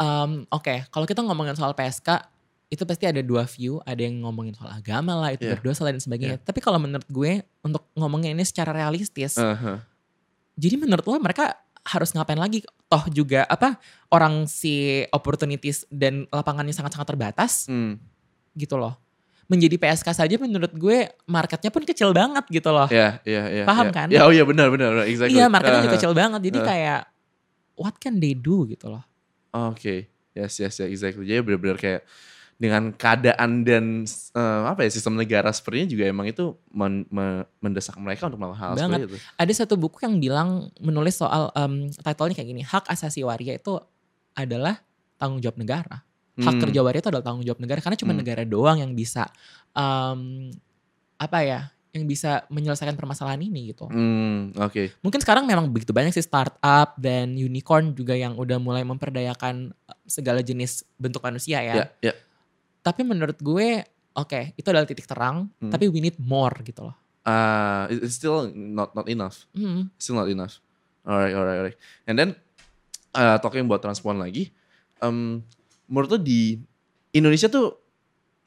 Um, 0.00 0.48
Oke, 0.50 0.88
kalau 0.88 1.06
kita 1.06 1.20
ngomongin 1.22 1.54
soal 1.54 1.76
PSK, 1.76 2.26
itu 2.72 2.88
pasti 2.88 3.04
ada 3.04 3.20
dua 3.20 3.44
view. 3.44 3.84
Ada 3.84 4.00
yang 4.00 4.24
ngomongin 4.24 4.56
soal 4.56 4.72
agama 4.72 5.12
lah, 5.12 5.36
itu 5.36 5.44
Iya. 5.44 5.60
berdosa 5.60 5.84
lah 5.84 5.92
dan 5.92 6.00
sebagainya. 6.00 6.40
Tapi 6.40 6.58
kalau 6.58 6.80
menurut 6.80 7.04
gue, 7.06 7.32
untuk 7.60 7.84
ngomongin 7.92 8.32
ini 8.32 8.42
secara 8.42 8.72
realistis, 8.72 9.36
Uh-huh. 9.36 9.76
jadi 10.54 10.80
menurut 10.80 11.04
lo 11.04 11.20
mereka 11.20 11.52
harus 11.84 12.10
ngapain 12.10 12.40
lagi? 12.40 12.64
Toh 12.86 13.04
juga 13.08 13.44
apa 13.44 13.76
orang 14.08 14.46
si 14.46 15.04
opportunities 15.10 15.84
dan 15.88 16.24
lapangannya 16.28 16.72
sangat-sangat 16.72 17.04
terbatas 17.06 17.68
Hmm. 17.68 18.00
gitu 18.52 18.80
loh. 18.80 18.96
Menjadi 19.50 19.76
PSK 19.76 20.08
saja 20.14 20.34
menurut 20.38 20.72
gue 20.72 21.12
marketnya 21.26 21.68
pun 21.68 21.84
kecil 21.84 22.16
banget 22.16 22.48
gitu 22.48 22.72
loh. 22.72 22.88
Ya, 22.88 23.20
ya, 23.26 23.52
ya. 23.52 23.64
Paham 23.68 23.88
ya. 23.88 23.92
kan? 23.92 24.06
Ya, 24.08 24.20
oh 24.24 24.32
iya 24.32 24.48
benar, 24.48 24.72
benar, 24.72 24.96
benar, 24.96 25.04
exactly. 25.04 25.36
Iya 25.36 25.52
marketnya 25.52 25.80
juga 25.82 25.88
Uh-huh. 25.88 25.96
kecil 26.00 26.12
banget. 26.14 26.40
Jadi 26.48 26.58
Uh. 26.58 26.64
kayak 26.64 27.00
what 27.74 27.94
can 27.98 28.16
they 28.16 28.32
do 28.32 28.64
gitu 28.64 28.88
loh. 28.88 29.04
Oke, 29.52 30.08
yes, 30.32 30.56
yes, 30.56 30.78
yes, 30.78 30.88
exactly. 30.88 31.26
Jadi 31.26 31.44
benar-benar 31.44 31.76
kayak 31.76 32.00
dengan 32.62 32.94
keadaan 32.94 33.66
dan 33.66 34.06
eh, 34.06 34.62
apa 34.64 34.86
ya 34.86 34.90
sistem 34.90 35.18
negara 35.18 35.50
sepertinya 35.50 35.88
juga 35.88 36.04
emang 36.06 36.24
itu 36.24 36.44
men- 36.70 37.08
me- 37.08 37.42
mendesak 37.58 37.98
mereka 37.98 38.30
untuk 38.30 38.38
melakukan 38.38 38.60
hal 38.60 38.70
Banget. 38.72 38.98
seperti 39.02 39.04
itu. 39.08 39.18
ada 39.34 39.52
satu 39.52 39.74
buku 39.74 39.98
yang 40.00 40.14
bilang 40.16 40.48
menulis 40.78 41.16
soal 41.16 41.50
um, 41.52 41.74
title-nya 41.90 42.34
kayak 42.34 42.48
gini 42.48 42.62
hak 42.62 42.86
asasi 42.86 43.20
waria 43.20 43.52
itu 43.52 43.82
adalah 44.32 44.78
tanggung 45.16 45.40
jawab 45.40 45.58
negara 45.58 46.06
hak 46.34 46.48
Hmm. 46.48 46.62
kerja 46.62 46.80
waria 46.80 46.98
itu 46.98 47.10
adalah 47.10 47.20
tanggung 47.22 47.42
jawab 47.42 47.58
negara 47.58 47.78
karena 47.78 47.92
cuma 47.94 48.12
Hmm. 48.12 48.20
negara 48.20 48.42
doang 48.44 48.78
yang 48.78 48.92
bisa 48.92 49.26
um, 49.72 50.48
apa 51.18 51.38
ya 51.40 51.60
yang 51.90 52.08
bisa 52.08 52.48
menyelesaikan 52.48 52.94
permasalahan 52.94 53.36
ini 53.38 53.68
gitu 53.68 53.84
Hmm, 53.84 54.56
oke. 54.56 54.96
mungkin 55.00 55.20
sekarang 55.20 55.44
memang 55.44 55.68
begitu 55.68 55.90
banyak 55.90 56.08
sih 56.10 56.24
startup 56.24 56.96
dan 56.96 57.34
unicorn 57.34 57.92
juga 57.92 58.14
yang 58.14 58.32
udah 58.34 58.56
mulai 58.56 58.80
memperdayakan 58.80 59.54
uh, 59.82 59.98
segala 60.04 60.40
jenis 60.40 60.88
bentuk 60.94 61.20
manusia 61.20 61.60
ya 61.60 61.74
Ya, 61.74 61.86
ya. 62.00 62.14
Tapi 62.82 63.00
menurut 63.02 63.38
gue 63.38 63.86
oke 64.12 64.52
itu 64.54 64.66
adalah 64.68 64.84
titik 64.84 65.06
terang 65.06 65.48
Hmm. 65.56 65.70
tapi 65.70 65.88
we 65.88 66.02
need 66.02 66.18
more 66.18 66.52
gitu 66.60 66.90
loh 66.90 66.96
it- 67.86 68.02
it's 68.02 68.18
still 68.18 68.50
not 68.50 68.98
not 68.98 69.06
enough. 69.06 69.46
Hmm. 69.54 69.94
Still 69.94 70.18
not 70.18 70.26
enough. 70.26 70.58
Alright, 71.06 71.30
alright, 71.30 71.58
alright. 71.58 71.78
And 72.02 72.18
then 72.18 72.34
uh, 73.14 73.38
talking 73.38 73.62
about 73.62 73.78
transpon 73.78 74.18
lagi, 74.18 74.50
um, 74.98 75.38
menurut 75.86 76.10
lo 76.10 76.18
di 76.18 76.58
Indonesia 77.10 77.46
tuh 77.46 77.78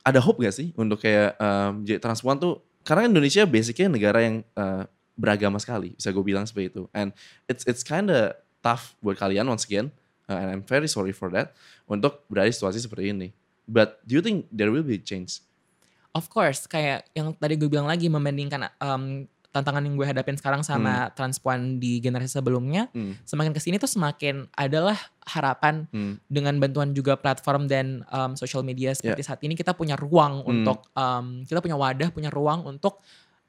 ada 0.04 0.19
hope 0.19 0.43
gak 0.43 0.52
sih 0.54 0.76
untuk 0.76 1.00
kayak 1.00 1.39
um, 1.39 1.88
jadi 1.88 2.04
transpon 2.04 2.36
tuh 2.36 2.54
karena 2.84 3.08
Indonesia 3.08 3.48
basicnya 3.48 3.88
negara 3.88 4.19
yang 4.21 4.43
uh, 4.54 4.84
beragama 5.15 5.56
sekali, 5.58 5.95
bisa 5.95 6.12
gue 6.12 6.26
bilang 6.28 6.43
seperti 6.43 6.76
itu. 6.76 6.84
And 6.91 7.15
it's 7.48 7.63
it's 7.63 7.82
kinda 7.82 8.36
tough 8.60 9.00
buat 9.00 9.15
kalian 9.15 9.48
once 9.48 9.63
again, 9.63 9.88
uh, 10.28 10.36
and 10.36 10.48
I'm 10.52 10.63
very 10.67 10.91
sorry 10.91 11.15
for 11.15 11.32
that 11.32 11.56
untuk 11.88 12.28
berada 12.28 12.52
di 12.52 12.56
situasi 12.56 12.84
seperti 12.84 13.15
ini. 13.15 13.32
But 13.65 14.01
do 14.06 14.13
you 14.17 14.21
think 14.21 14.45
there 14.54 14.69
will 14.69 14.86
be 14.86 15.01
change? 15.01 15.41
Of 16.15 16.32
course, 16.32 16.63
kayak 16.63 17.12
yang 17.12 17.36
tadi 17.36 17.60
gue 17.60 17.67
bilang 17.67 17.91
lagi 17.91 18.08
membandingkan 18.08 18.71
um, 18.80 19.28
tantangan 19.51 19.88
yang 19.88 19.95
gue 19.95 20.04
hadapin 20.04 20.36
sekarang 20.36 20.67
sama 20.67 21.12
transpuan 21.15 21.80
di 21.80 22.04
generasi 22.04 22.39
sebelumnya, 22.39 22.91
Hmm, 22.91 23.15
semakin 23.23 23.56
ke 23.56 23.60
sini 23.63 23.80
tuh 23.80 23.88
semakin 23.88 24.51
adalah 24.51 24.99
harapan 25.23 25.88
hmm, 25.95 26.19
dengan 26.28 26.60
bantuan 26.60 26.91
juga 26.91 27.15
platform 27.15 27.71
dan 27.71 28.04
um, 28.12 28.36
social 28.36 28.63
media. 28.67 28.91
Seperti 28.91 29.23
saat 29.23 29.39
ini 29.47 29.56
kita 29.56 29.71
punya 29.71 29.95
ruang 29.95 30.43
Hmm. 30.43 30.51
untuk 30.51 30.84
um, 30.91 31.47
kita 31.47 31.63
punya 31.63 31.80
wadah, 31.80 32.12
punya 32.12 32.28
ruang 32.32 32.67
untuk 32.67 32.99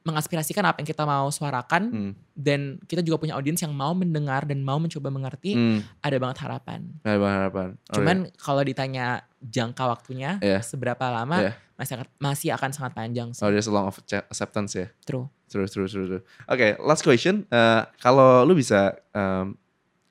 mengaspirasikan 0.07 0.63
apa 0.63 0.79
yang 0.79 0.87
kita 0.87 1.03
mau 1.03 1.27
suarakan 1.29 1.83
hmm, 1.91 2.13
dan 2.33 2.79
kita 2.87 3.03
juga 3.03 3.19
punya 3.19 3.35
audiens 3.35 3.59
yang 3.59 3.75
mau 3.75 3.91
mendengar 3.91 4.47
dan 4.47 4.63
mau 4.63 4.79
mencoba 4.79 5.11
mengerti. 5.11 5.59
hmm. 5.59 5.79
Ada 5.99 6.17
banget 6.23 6.39
harapan. 6.47 6.81
Harapan, 7.03 7.31
harapan. 7.35 7.69
Alright. 7.75 7.91
Cuman 7.93 8.17
kalau 8.39 8.63
ditanya 8.63 9.07
jangka 9.43 9.83
waktunya 9.85 10.39
Iya. 10.39 10.63
seberapa 10.63 11.03
lama 11.11 11.43
Iya. 11.43 11.53
masih 11.75 11.93
akan- 11.99 12.13
masih 12.17 12.49
akan 12.55 12.71
sangat 12.71 12.93
panjang 12.95 13.29
sih. 13.35 13.43
Oh, 13.43 13.51
there's 13.51 13.67
a 13.67 13.75
long 13.75 13.91
of 13.91 13.99
acce- 13.99 14.23
acceptance 14.25 14.73
ya. 14.73 14.87
True. 15.03 15.27
True, 15.47 15.67
true, 15.67 15.87
true, 15.87 16.07
true. 16.09 16.23
Oke, 16.47 16.79
last 16.81 17.03
question. 17.03 17.43
Eh, 17.47 17.83
kalau 17.99 18.43
lu 18.43 18.55
bisa 18.55 18.95
um, 19.11 19.59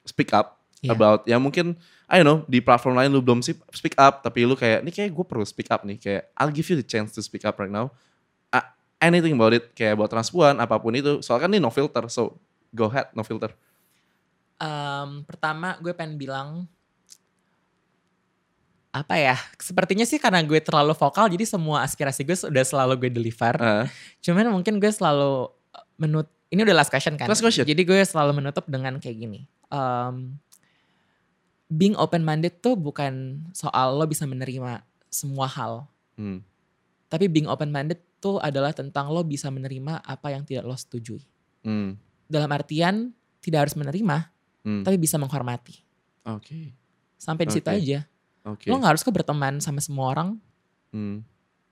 speak 0.04 0.32
up 0.32 0.60
Iya. 0.80 0.92
about 0.92 1.24
yang 1.26 1.40
mungkin 1.40 1.74
I 2.06 2.22
don't 2.22 2.28
know 2.28 2.40
di 2.46 2.62
platform 2.62 2.94
lain 2.94 3.10
lu 3.10 3.18
belum 3.18 3.42
sih 3.42 3.58
speak 3.74 3.98
up 3.98 4.22
tapi 4.22 4.46
lu 4.46 4.54
kayak 4.54 4.86
ini 4.86 4.94
kayak 4.94 5.10
gue 5.10 5.26
perlu 5.26 5.42
speak 5.42 5.74
up 5.74 5.82
nih 5.82 5.98
kayak 5.98 6.30
I'll 6.38 6.54
give 6.54 6.70
you 6.70 6.78
the 6.78 6.86
chance 6.86 7.10
to 7.18 7.26
speak 7.26 7.42
up 7.42 7.58
right 7.58 7.72
now. 7.72 7.90
Anything 9.00 9.36
about 9.36 9.54
it 9.54 9.76
kayak 9.76 10.00
buat 10.00 10.10
transpuan 10.10 10.58
apa 10.58 10.80
pun 10.80 10.96
itu. 10.96 11.20
Soalnya 11.20 11.46
kan 11.46 11.52
ini 11.52 11.60
no 11.62 11.70
filter, 11.70 12.08
so 12.08 12.40
go 12.72 12.88
ahead 12.88 13.12
no 13.12 13.22
filter. 13.22 13.52
Em, 14.56 15.22
pertama 15.28 15.76
gue 15.84 15.92
pengen 15.92 16.16
bilang 16.16 16.64
apa 18.96 19.20
ya? 19.20 19.36
Sepertinya 19.60 20.08
sih 20.08 20.16
karena 20.16 20.40
gue 20.40 20.56
terlalu 20.64 20.96
vokal 20.96 21.28
jadi 21.28 21.44
semua 21.44 21.84
aspirasi 21.84 22.24
gue 22.24 22.38
sudah 22.40 22.64
selalu 22.64 23.08
gue 23.08 23.12
deliver. 23.12 23.56
Eh, 23.60 23.86
Cuman 24.24 24.48
mungkin 24.48 24.80
gue 24.80 24.88
selalu 24.88 25.52
uh, 25.52 25.86
menut 26.00 26.32
ini 26.48 26.64
udah 26.64 26.76
last 26.80 26.88
question 26.88 27.20
kan. 27.20 27.28
Last 27.28 27.44
question. 27.44 27.68
Jadi 27.68 27.84
gue 27.84 28.00
selalu 28.00 28.40
menutup 28.40 28.64
dengan 28.72 28.96
kayak 28.96 29.18
gini. 29.20 29.44
Em, 29.68 30.40
being 31.68 32.00
open 32.00 32.24
minded 32.24 32.64
tuh 32.64 32.80
bukan 32.80 33.44
soal 33.52 34.00
lo 34.00 34.08
bisa 34.08 34.24
menerima 34.24 34.80
semua 35.12 35.52
hal. 35.52 35.84
hmm, 36.16 36.40
Tapi 37.12 37.28
being 37.28 37.52
open 37.52 37.76
minded 37.76 38.00
tuh 38.26 38.42
adalah 38.42 38.74
tentang 38.74 39.14
lo 39.14 39.22
bisa 39.22 39.54
menerima 39.54 40.02
apa 40.02 40.34
yang 40.34 40.42
tidak 40.42 40.66
lo 40.66 40.74
setujui. 40.74 41.22
hmm, 41.62 41.94
Dalam 42.26 42.50
artian 42.50 43.14
tidak 43.38 43.70
harus 43.70 43.78
menerima, 43.78 44.34
hmm. 44.66 44.82
tapi 44.82 44.98
bisa 44.98 45.22
menghormati. 45.22 45.78
Oke, 46.26 46.74
Sampai 47.16 47.46
di 47.46 47.54
situ 47.54 47.70
Oke. 47.70 47.78
aja. 47.78 48.00
oke. 48.44 48.66
Lo 48.66 48.78
gak 48.78 48.98
harus 48.98 49.06
kok 49.06 49.14
berteman 49.14 49.62
sama 49.62 49.78
semua 49.78 50.10
orang, 50.10 50.42
Hmm. 50.90 51.22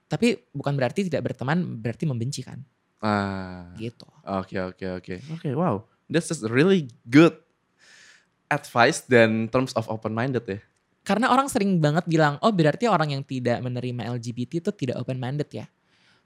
tapi 0.06 0.38
bukan 0.54 0.78
berarti 0.78 1.08
tidak 1.08 1.26
berteman 1.26 1.80
berarti 1.80 2.04
membenci 2.06 2.44
kan, 2.44 2.62
Ah, 3.00 3.74
gitu. 3.74 4.06
Oke 4.22 4.56
oke 4.60 4.86
oke 5.02 5.14
oke 5.32 5.48
wow 5.56 5.80
that's 6.06 6.28
just 6.28 6.44
really 6.46 6.86
good 7.04 7.32
advice 8.46 9.02
dan 9.04 9.48
terms 9.48 9.72
of 9.74 9.88
open 9.88 10.12
minded 10.12 10.44
ya. 10.44 10.60
Karena 11.04 11.28
orang 11.28 11.52
sering 11.52 11.80
banget 11.80 12.04
bilang, 12.08 12.40
oh 12.40 12.48
berarti 12.48 12.88
orang 12.88 13.12
yang 13.12 13.22
tidak 13.24 13.60
menerima 13.60 14.08
LGBT 14.16 14.64
itu 14.64 14.70
tidak 14.72 14.96
open 15.00 15.20
minded 15.20 15.48
ya. 15.52 15.68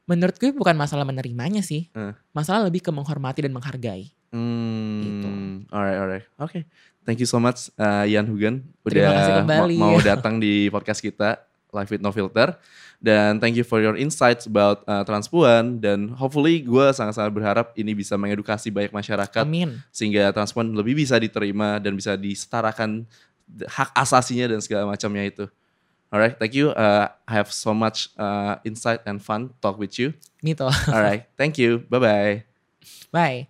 Menurut 0.08 0.34
gue 0.34 0.50
bukan 0.50 0.72
masalah 0.72 1.04
menerimanya 1.04 1.60
sih, 1.60 1.92
Eh. 1.92 2.16
masalah 2.32 2.64
lebih 2.64 2.80
ke 2.80 2.88
menghormati 2.88 3.44
dan 3.44 3.52
menghargai. 3.52 4.08
Hmm, 4.28 5.00
Gitu. 5.00 5.28
alright 5.72 5.96
alright 5.96 6.24
oke 6.36 6.60
thank 7.02 7.16
you 7.16 7.24
so 7.24 7.40
much 7.40 7.72
uh, 7.76 8.04
Ian 8.04 8.28
Hugen 8.28 8.60
udah 8.84 9.40
kembali. 9.40 9.76
mau, 9.80 9.96
mau 9.96 10.04
datang 10.04 10.36
di 10.36 10.68
podcast 10.68 11.00
kita 11.00 11.40
Live 11.72 11.88
with 11.88 12.00
No 12.00 12.12
Filter 12.12 12.52
dan 13.00 13.40
thank 13.40 13.56
you 13.56 13.64
for 13.64 13.80
your 13.80 13.96
insights 13.96 14.44
about 14.44 14.84
uh, 14.84 15.00
transpuan 15.00 15.80
dan 15.80 16.12
hopefully 16.12 16.60
gue 16.60 16.92
sangat-sangat 16.92 17.32
berharap 17.32 17.66
ini 17.72 17.96
bisa 17.96 18.20
mengedukasi 18.20 18.68
banyak 18.68 18.92
masyarakat 18.92 19.44
Amin. 19.44 19.80
sehingga 19.88 20.28
transpuan 20.28 20.76
lebih 20.76 20.92
bisa 20.98 21.16
diterima 21.16 21.80
dan 21.80 21.96
bisa 21.96 22.12
disetarakan 22.12 23.08
hak 23.48 23.96
asasinya 23.96 24.44
dan 24.44 24.60
segala 24.60 24.84
macamnya 24.84 25.24
itu. 25.24 25.48
Alright, 26.12 26.38
thank 26.38 26.54
you. 26.54 26.70
Uh, 26.70 27.08
I 27.26 27.32
have 27.34 27.52
so 27.52 27.74
much 27.74 28.08
uh, 28.16 28.56
insight 28.64 29.00
and 29.04 29.20
fun 29.22 29.52
talk 29.60 29.78
with 29.78 29.98
you. 29.98 30.14
Me 30.42 30.54
too. 30.54 30.70
Alright, 30.88 31.28
thank 31.36 31.58
you. 31.58 31.84
Bye 31.90 31.98
bye. 31.98 32.44
Bye. 33.12 33.48